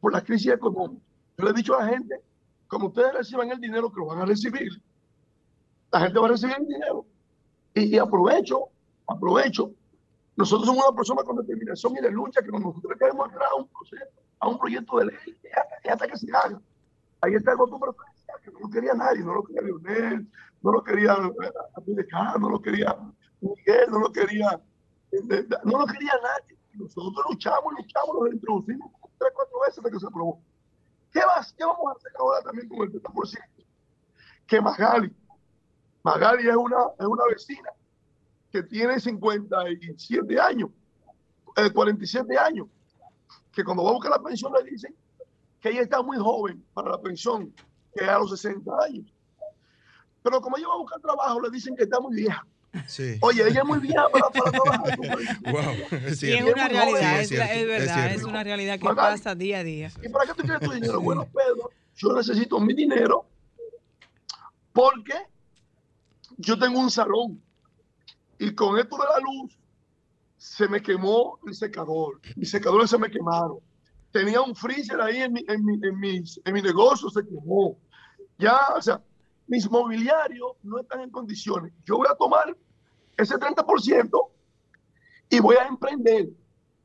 [0.00, 1.04] por la crisis económica.
[1.36, 2.22] Yo le he dicho a la gente,
[2.66, 4.70] como ustedes reciban el dinero que lo van a recibir,
[5.92, 7.04] la gente va a recibir el dinero.
[7.74, 8.68] Y, aprovecho,
[9.06, 9.70] aprovecho.
[10.36, 13.68] Nosotros somos una persona con determinación y de lucha que nosotros queremos entrar a un
[13.68, 14.06] proceso,
[14.38, 15.16] a un proyecto de ley,
[15.84, 16.58] y hasta, que se haga.
[17.20, 18.17] Ahí está el voto que
[18.52, 20.26] no lo quería nadie, no lo quería Leonel,
[20.62, 22.96] no lo quería Abdullah, no lo quería
[23.40, 24.60] Miguel, no lo quería,
[25.64, 26.58] no lo quería nadie.
[26.74, 30.40] Nosotros luchamos, luchamos, lo introducimos tres, cuatro veces hasta que se aprobó.
[31.12, 33.38] ¿Qué, vas, ¿Qué vamos a hacer ahora también con el 30%?
[34.46, 35.14] Que Magali,
[36.02, 37.70] Magali es una, es una vecina
[38.50, 40.70] que tiene 57 años,
[41.56, 42.66] eh, 47 años,
[43.52, 44.94] que cuando va a buscar la pensión le dicen
[45.60, 47.52] que ella está muy joven para la pensión,
[47.98, 49.06] que a los 60 años.
[50.22, 52.46] Pero como ella va a buscar trabajo, le dicen que está muy vieja.
[52.86, 53.18] Sí.
[53.22, 54.98] Oye, ella es muy vieja para, trabajar.
[54.98, 59.90] wow, es, es una realidad, es, verdad, es, una realidad que pasa día a día.
[60.02, 61.00] ¿Y para qué tú quieres tu dinero?
[61.00, 63.26] Bueno, Pedro, yo necesito mi dinero
[64.72, 65.14] porque
[66.36, 67.42] yo tengo un salón
[68.38, 69.58] y con esto de la luz
[70.36, 72.20] se me quemó el secador.
[72.36, 73.58] Mis secadores se me quemaron.
[74.12, 77.76] Tenía un freezer ahí en mi, en mi, en mi, en mi negocio, se quemó.
[78.38, 79.02] Ya, o sea,
[79.48, 81.72] mis mobiliarios no están en condiciones.
[81.84, 82.56] Yo voy a tomar
[83.16, 84.28] ese 30%
[85.30, 86.28] y voy a emprender.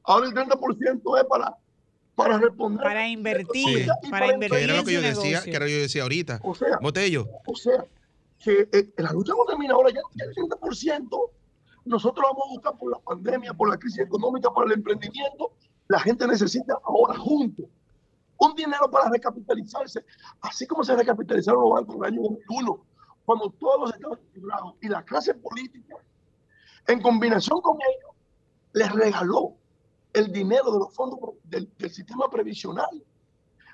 [0.03, 1.55] Ahora el 30% es para,
[2.15, 2.83] para responder.
[2.83, 3.87] Para invertir.
[4.09, 4.57] Para, invertir.
[4.57, 6.39] Que era lo que yo decía, que era yo decía ahorita.
[6.43, 7.27] O sea, Botello.
[7.45, 7.85] O sea,
[8.39, 11.29] que eh, la lucha no termina ahora, ya el 30%.
[11.85, 15.51] Nosotros vamos a buscar por la pandemia, por la crisis económica, por el emprendimiento.
[15.87, 17.65] La gente necesita ahora juntos
[18.45, 20.05] un dinero para recapitalizarse,
[20.41, 22.85] así como se recapitalizaron los bancos en el año 2001,
[23.25, 25.95] cuando todos los estados quebrados y la clase política,
[26.87, 28.11] en combinación con ellos,
[28.73, 29.55] les regaló
[30.13, 33.03] el dinero de los fondos del, sistema previsional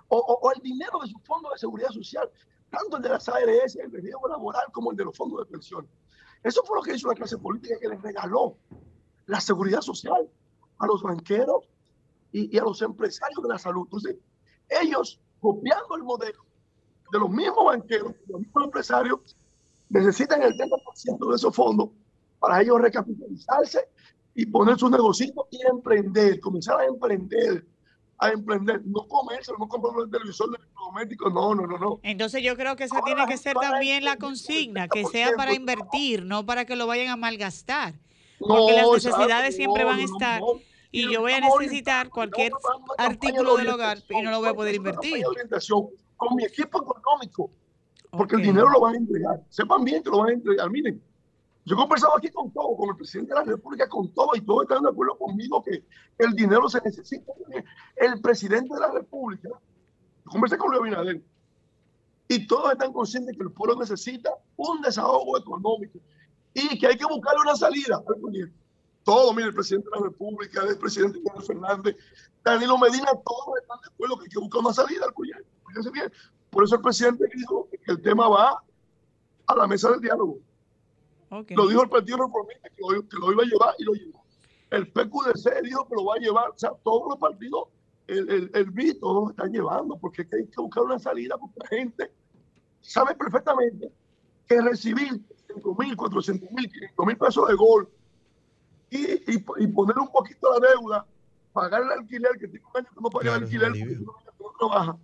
[0.10, 2.30] o, el dinero de su fondo de seguridad social,
[2.70, 5.88] tanto el de las ARS, el de laboral, como el de los fondos de pensión.
[6.44, 8.58] Eso fue lo que hizo la clase política que les regaló
[9.26, 10.30] la seguridad social
[10.80, 11.70] a los banqueros
[12.32, 13.84] y, y a los empresarios de la salud.
[13.84, 14.16] Entonces,
[14.70, 16.46] ellos, copiando el modelo
[17.12, 19.20] de los mismos banqueros, de los mismos empresarios,
[19.90, 21.90] necesitan el 30% de esos fondos
[22.40, 23.88] para ellos recapitalizarse
[24.36, 27.66] y poner su negocio y emprender, comenzar a emprender,
[28.20, 32.00] a emprender, no comerse, no comprar el televisor doméstico, no, no, no, no.
[32.04, 36.26] Entonces yo creo que esa tiene que ser también la consigna, que sea para invertir,
[36.26, 37.96] no para que lo vayan a malgastar.
[38.40, 40.42] Porque las necesidades exacto, siempre no, van a estar.
[40.42, 40.69] no.
[40.92, 42.52] Y yo voy a necesitar cualquier
[42.98, 45.26] artículo de del hogar y no lo voy a poder invertir.
[45.26, 47.52] orientación con mi equipo económico,
[48.12, 49.42] porque el dinero lo van a entregar.
[49.50, 50.70] Sepan bien que lo van a entregar.
[50.70, 51.02] Miren,
[51.66, 54.42] yo he conversado aquí con todo, con el presidente de la República, con todo, y
[54.42, 55.84] todos están de acuerdo conmigo que
[56.18, 57.32] el dinero se necesita.
[57.96, 61.22] El presidente de la República, yo conversé con Luis Abinader,
[62.28, 66.00] y todos están conscientes que el pueblo necesita un desahogo económico
[66.54, 68.56] y que hay que buscarle una salida al proyecto.
[69.10, 71.98] Todo, mire, el presidente de la República, el presidente Miguel Fernández,
[72.46, 76.12] Danilo Medina, todos están de acuerdo que hay que buscar una salida al bien.
[76.52, 78.64] Por eso el presidente dijo que el tema va
[79.48, 80.38] a la mesa del diálogo.
[81.32, 84.24] Lo dijo el Partido Reformista, que lo, que lo iba a llevar y lo llevó.
[84.70, 86.50] El PQDC dijo que lo va a llevar.
[86.52, 87.64] O sea, todos los partidos,
[88.06, 91.60] el, el, el BI, todos lo están llevando, porque hay que buscar una salida, porque
[91.64, 92.12] la gente
[92.82, 93.92] sabe perfectamente
[94.48, 95.20] que recibir
[95.52, 97.90] 5 mil, 400 mil, 500 mil pesos de gol
[98.90, 101.06] y, y, y poner un poquito la deuda,
[101.54, 104.52] pagar el alquiler, que tiene un año que no paga Claro, el alquiler, porque no
[104.58, 104.98] trabaja,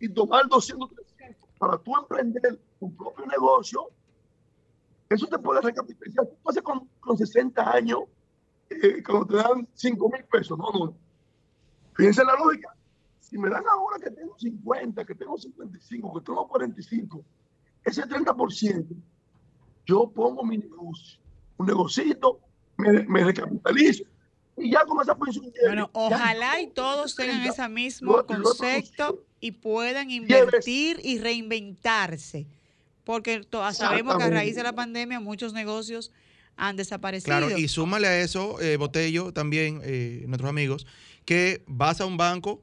[0.00, 3.88] y tomar 200, 300 para tú emprender tu propio negocio,
[5.08, 6.26] eso te puede recapitalizar.
[6.26, 8.00] Tú haces con, con 60 años,
[8.68, 10.96] eh, cuando te dan 5 mil pesos, no, no.
[11.94, 12.74] Fíjense la lógica.
[13.20, 17.24] Si me dan ahora que tengo 50, que tengo 55, que tengo 45,
[17.84, 18.86] ese 30%,
[19.84, 21.20] yo pongo mi negocio,
[21.56, 22.40] un negocito,
[22.76, 24.04] me, me recapitalizo
[24.58, 25.44] y ya con esa pensión.
[25.46, 31.18] llegue, Bueno, ya ojalá y todos tengan 30, ese mismo concepto y puedan invertir y
[31.18, 32.46] reinventarse.
[33.04, 36.10] Porque to- sabemos que a raíz de la pandemia muchos negocios
[36.56, 37.26] han desaparecido.
[37.38, 40.86] Claro, y súmale a eso, eh, Botello, también, eh, nuestros amigos,
[41.24, 42.62] que vas a un banco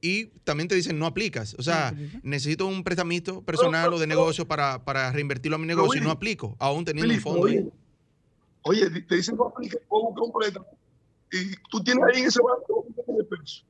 [0.00, 1.54] y también te dicen no aplicas.
[1.58, 6.00] O sea, necesito un prestamito personal o de negocio para, para reinvertirlo a mi negocio
[6.00, 7.46] y no aplico, aún teniendo un fondo.
[7.48, 7.68] ahí.
[8.62, 10.66] Oye, te dicen no aplica, puedo buscar un préstamo.
[11.32, 13.64] Y tú tienes ahí en ese banco un millón de pesos.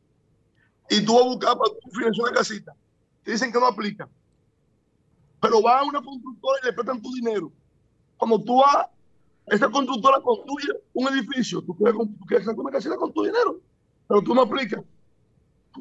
[0.89, 2.75] Y tú vas a buscar para tu financiar una casita.
[3.23, 4.09] Te dicen que no aplica.
[5.41, 7.53] Pero vas a una constructora y le prestan tu dinero.
[8.17, 8.87] Cuando tú vas,
[9.47, 11.63] esa constructora construye un edificio.
[11.63, 13.61] Tú quieres, tú quieres hacer una casita con tu dinero.
[14.09, 14.83] Pero tú no aplicas.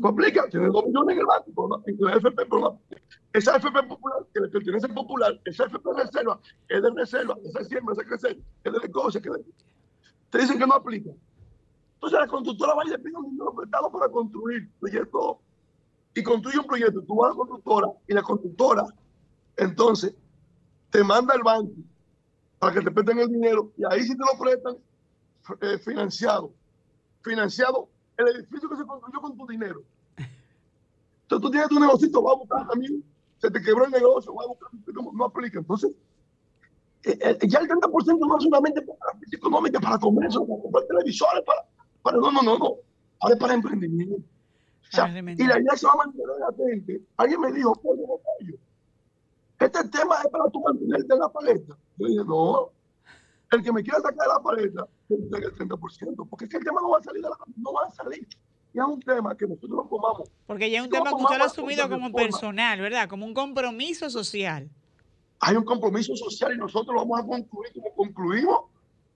[0.03, 0.49] Aplicas.
[0.49, 1.67] Tienes dos millones en el banco.
[1.67, 2.47] no- la FP,
[3.33, 7.63] esa FP popular que le pertenece al popular, esa FP reserva, es de reserva, esa
[7.63, 9.29] siembra, esa crecer, es de negocio, que
[10.29, 11.11] te dicen que no aplica.
[11.95, 15.37] Entonces la constructora va y le pide un dinero prestado para construir proyectos
[16.15, 17.01] y construye un proyecto.
[17.01, 18.85] Tú vas a la constructora y la constructora
[19.57, 20.15] entonces
[20.91, 21.73] te manda al banco
[22.57, 24.77] para que te presten el dinero y ahí sí te lo prestan
[25.61, 26.53] eh, financiado.
[27.21, 27.89] Financiado
[28.19, 29.81] el edificio que se construyó con tu dinero.
[30.17, 33.03] Entonces tú tienes tu negocio, vas a buscar también,
[33.37, 35.59] se te quebró el negocio, vas a buscar, no, no aplica.
[35.59, 35.95] Entonces,
[37.03, 40.83] eh, eh, ya el 30% no es solamente para la económica, para comercio, para comprar
[40.85, 41.65] televisores, para,
[42.01, 42.75] para no, no, no, no.
[43.21, 44.15] Ahora es para emprendimiento.
[44.17, 47.01] O sea, y la idea se va a mantener latente.
[47.17, 48.57] Alguien me dijo, Pedro Botello,
[49.59, 51.77] este tema es para tú mantenerte en la paleta.
[51.97, 52.71] Yo dije, no,
[53.51, 56.51] el que me quiera sacar de la paleta, que me entregue el 30%, porque es
[56.51, 58.27] que el tema no va a salir, de la, no va a salir.
[58.73, 60.29] Y es un tema que nosotros lo tomamos.
[60.45, 63.09] Porque ya es un tema que usted lo ha asumido como personal, ¿verdad?
[63.09, 64.69] Como un compromiso social.
[65.39, 68.65] Hay un compromiso social y nosotros lo vamos a concluir como concluimos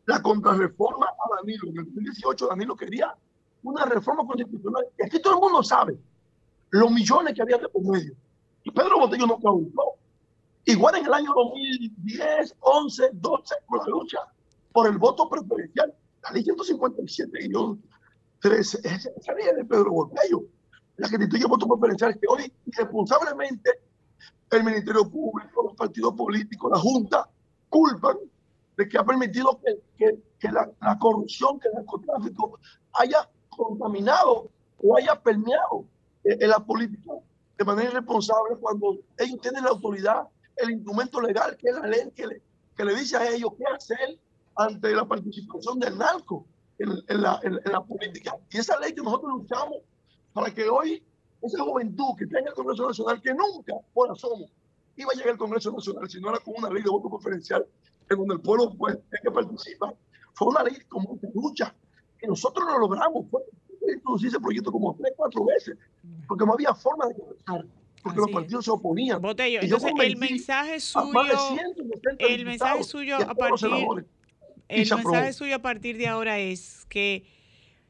[0.06, 1.70] la contrarreforma a Danilo.
[1.70, 3.16] En el 2018 Danilo quería
[3.62, 4.86] una reforma constitucional.
[4.98, 5.98] Y aquí todo el mundo sabe
[6.72, 8.16] los millones que había de por medio.
[8.64, 9.98] Y Pedro Botello no claudicó.
[10.66, 14.20] Igual en el año 2010, 11, 12, con la lucha
[14.74, 15.94] por el voto preferencial,
[16.24, 17.82] la ley 157 guion
[18.40, 20.44] 13, esa ley es de Pedro Botello,
[20.98, 23.70] la que instituye el voto preferencial, que hoy irresponsablemente
[24.52, 27.30] el Ministerio Público, los partidos políticos, la Junta,
[27.70, 28.18] culpan
[28.78, 32.60] de que ha permitido que, que- que la, la corrupción, que el narcotráfico
[32.94, 34.50] haya contaminado
[34.84, 35.86] o haya permeado
[36.26, 37.14] eh, en la política
[37.58, 42.12] de manera irresponsable cuando ellos tienen la autoridad, el instrumento legal, que es la ley
[42.16, 42.42] que le,
[42.76, 44.20] que le dice a ellos qué hacer
[44.56, 46.46] ante la participación del narco
[46.80, 48.36] en, en la, en- en la política.
[48.52, 49.78] Y esa ley que nosotros luchamos
[50.34, 51.04] para que hoy
[51.42, 54.48] esa juventud que está en el Congreso Nacional, que nunca por asomo
[54.96, 57.66] iba a llegar al Congreso Nacional, si no era con una ley de voto preferencial,
[58.10, 59.94] en donde el pueblo pues, es que participa,
[60.34, 61.76] fue una ley con mucha lucha,
[62.18, 63.42] que nosotros lo logramos, fue
[63.94, 65.78] introducir ese proyecto como tres, cuatro veces,
[66.28, 67.66] porque no había forma de comenzar,
[68.02, 69.22] porque los partidos se oponían.
[69.22, 73.70] Botello, entonces el mensaje a de suyo, 160 el mensaje suyo a los partir,
[74.82, 77.24] el mensaje suyo a partir de ahora es que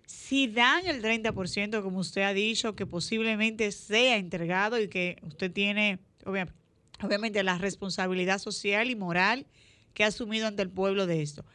[0.05, 5.51] si dan el 30%, como usted ha dicho, que posiblemente sea entregado y que usted
[5.51, 6.53] tiene, obvia-
[7.01, 9.45] obviamente, la responsabilidad social y moral
[9.93, 11.45] que ha asumido ante el pueblo de esto.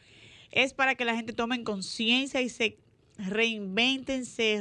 [0.51, 2.77] es para que la gente tome conciencia y se
[3.17, 4.59] reinventen, se,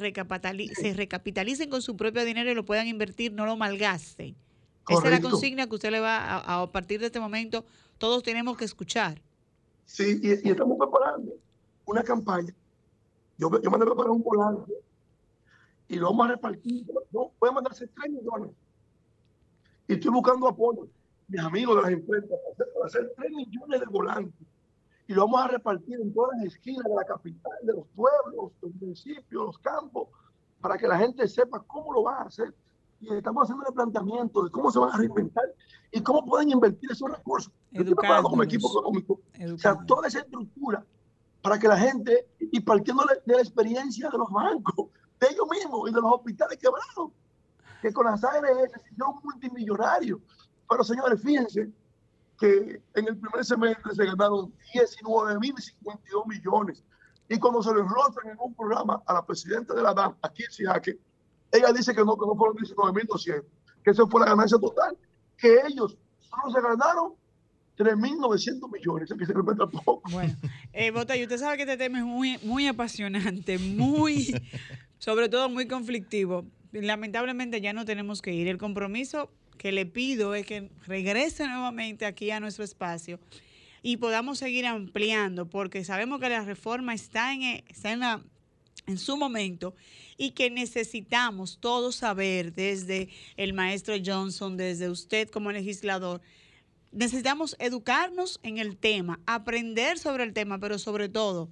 [0.75, 4.37] se recapitalicen con su propio dinero y lo puedan invertir, no lo malgasten.
[4.89, 7.64] Esa es la consigna que usted le va a, a, partir de este momento,
[7.99, 9.23] todos tenemos que escuchar.
[9.89, 11.32] Sí, y, estamos preparando
[11.86, 12.55] una campaña.
[13.39, 14.74] Yo, yo mandé a preparar un volante
[15.89, 16.86] y lo vamos a repartir.
[17.11, 18.51] No, voy a mandarse 3 millones.
[19.89, 20.89] Y estoy buscando apoyo,
[21.26, 22.39] mis amigos de las empresas,
[22.74, 24.47] para hacer, 3 millones de volantes.
[25.07, 28.53] Y lo vamos a repartir en todas las esquinas de la capital, de los pueblos,
[28.61, 30.09] los municipios, los campos,
[30.61, 32.55] para que la gente sepa cómo lo va a hacer
[33.01, 35.45] y estamos haciendo el planteamiento de cómo se van a reinventar
[35.93, 37.53] y cómo pueden invertir esos recursos.
[37.71, 39.21] Yo estoy preparando como equipo económico.
[39.55, 40.85] O sea, toda esa estructura
[41.43, 44.89] para que la gente, y partiendo de la experiencia de los bancos,
[45.21, 47.13] de ellos mismos y de los hospitales quebrados,
[47.81, 50.21] que con las ARS son multimillonarios.
[50.69, 51.71] Pero señores, fíjense
[52.39, 56.85] que en el primer semestre se ganaron 19.052 millones.
[57.29, 60.45] Y cuando se les rostran en un programa a la presidenta de la DAM, aquí
[60.45, 60.99] en Siaque,
[61.53, 63.45] ella dice que no, que no fueron 19.200,
[63.83, 64.97] que eso fue la ganancia total,
[65.37, 67.15] que ellos solo se ganaron
[67.79, 70.03] 3.900 millones, que se poco.
[70.11, 70.35] Bueno,
[70.73, 74.35] eh, Bota, y usted sabe que este tema es muy, muy apasionante, muy,
[74.99, 76.45] sobre todo muy conflictivo.
[76.73, 78.49] Lamentablemente ya no tenemos que ir.
[78.49, 83.19] El compromiso que le pido es que regrese nuevamente aquí a nuestro espacio
[83.83, 88.23] y podamos seguir ampliando, porque sabemos que la reforma está en, está en, la,
[88.89, 89.74] en su momento
[90.16, 96.20] y que necesitamos todos saber desde el maestro Johnson, desde usted como legislador,
[96.91, 101.49] necesitamos educarnos en el tema, aprender sobre el tema, pero sobre todo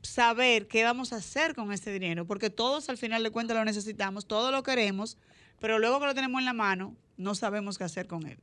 [0.00, 3.64] saber qué vamos a hacer con este dinero, porque todos al final de cuentas lo
[3.64, 5.18] necesitamos, todos lo queremos,
[5.60, 8.38] pero luego que lo tenemos en la mano, no sabemos qué hacer con él.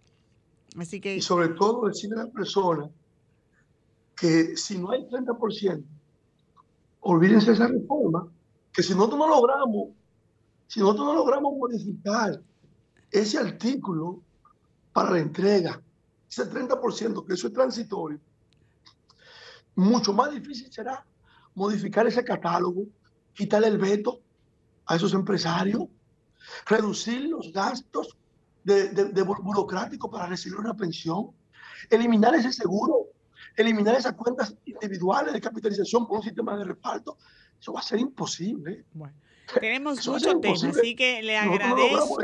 [0.77, 1.15] Así que...
[1.15, 2.89] Y sobre todo decirle a la persona
[4.15, 5.83] que si no hay 30%,
[7.01, 8.27] olvídense esa reforma,
[8.71, 9.89] que si nosotros no logramos,
[10.67, 12.41] si nosotros no logramos modificar
[13.11, 14.21] ese artículo
[14.93, 15.81] para la entrega,
[16.29, 18.19] ese 30%, que eso es transitorio,
[19.75, 21.05] mucho más difícil será
[21.55, 22.83] modificar ese catálogo,
[23.33, 24.19] quitarle el veto
[24.85, 25.83] a esos empresarios,
[26.65, 28.17] reducir los gastos
[28.63, 31.31] de, de, burocráticos para recibir una pensión,
[31.89, 33.07] eliminar ese seguro,
[33.55, 37.17] eliminar esas cuentas individuales de capitalización por un sistema de reparto.
[37.59, 38.85] Eso va a ser imposible.
[38.93, 39.15] Bueno,
[39.59, 42.17] tenemos muchos temas, así que le agradezco.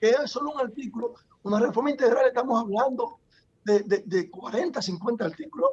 [0.00, 3.18] que es solo un artículo, una reforma integral, estamos hablando
[3.64, 5.70] de, de, de 40, 50 artículos.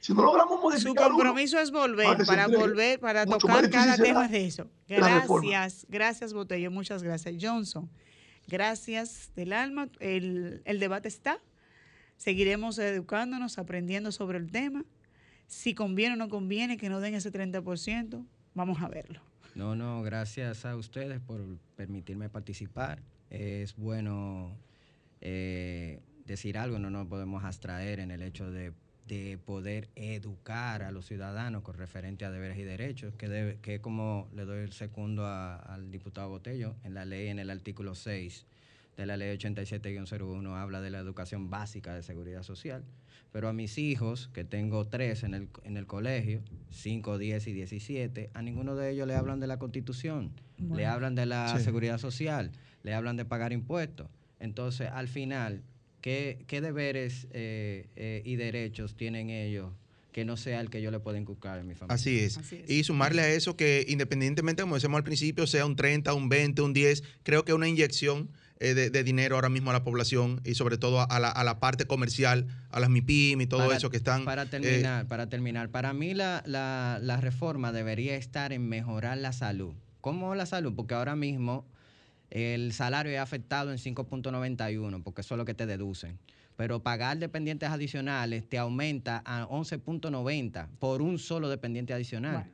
[0.00, 4.46] Si no logramos modificar Su compromiso es volver, para, volver, para tocar cada tema de
[4.46, 4.68] eso.
[4.86, 7.34] Gracias, gracias Botello, muchas gracias.
[7.40, 7.90] Johnson,
[8.46, 9.88] gracias del alma.
[9.98, 11.40] El, el debate está.
[12.16, 14.84] Seguiremos educándonos, aprendiendo sobre el tema
[15.46, 19.20] si conviene o no conviene que nos den ese 30%, vamos a verlo.
[19.54, 21.40] No, no, gracias a ustedes por
[21.76, 23.00] permitirme participar.
[23.30, 24.56] Es bueno
[25.20, 28.72] eh, decir algo, no nos podemos abstraer en el hecho de,
[29.44, 34.28] poder educar a los ciudadanos con referente a deberes y derechos, que, debe, que como
[34.34, 38.44] le doy el segundo al diputado Botello, en la ley, en el artículo 6
[38.96, 42.84] de la ley 87-01, habla de la educación básica de seguridad social
[43.36, 46.40] pero a mis hijos, que tengo tres en el, en el colegio,
[46.70, 50.32] 5, 10 y 17, a ninguno de ellos le hablan de la constitución,
[50.74, 52.50] le hablan de la seguridad social,
[52.82, 54.08] le hablan de pagar impuestos.
[54.40, 55.62] Entonces, al final,
[56.00, 59.70] ¿qué, deberes eh, eh, y derechos tienen ellos
[60.12, 61.94] que no sea el que yo le pueda inculcar en mi familia.
[61.94, 62.40] Así es.
[62.66, 66.62] Y sumarle a eso que independientemente, como decíamos al principio, sea un 30, un 20,
[66.62, 70.54] un 10, creo que una inyección eh, de, dinero ahora mismo a la población y
[70.54, 73.98] sobre todo a la, a la parte comercial, a las MIPIM y todo eso que
[73.98, 74.24] están...
[74.24, 79.18] Para eh, terminar, para terminar, para mí la, la, la reforma debería estar en mejorar
[79.18, 79.74] la salud.
[80.00, 80.72] ¿Cómo la salud?
[80.74, 81.66] Porque ahora mismo
[82.30, 86.18] el salario es afectado en 5.91, porque eso es lo que te deducen.
[86.56, 92.50] Pero pagar dependientes adicionales te aumenta a 11.90 por un solo dependiente adicional.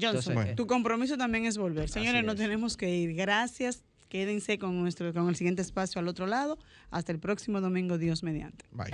[0.00, 1.88] Johnson, tu compromiso también es volver.
[1.88, 3.14] Señores, no tenemos que ir.
[3.14, 6.58] Gracias Quédense con, nuestro, con el siguiente espacio al otro lado.
[6.90, 8.66] Hasta el próximo domingo, Dios mediante.
[8.72, 8.90] Bye.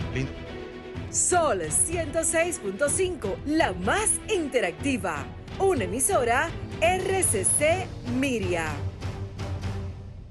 [1.11, 5.25] Sol 106.5, la más interactiva.
[5.59, 6.51] Una emisora
[6.83, 7.87] RCC
[8.21, 8.69] Miria.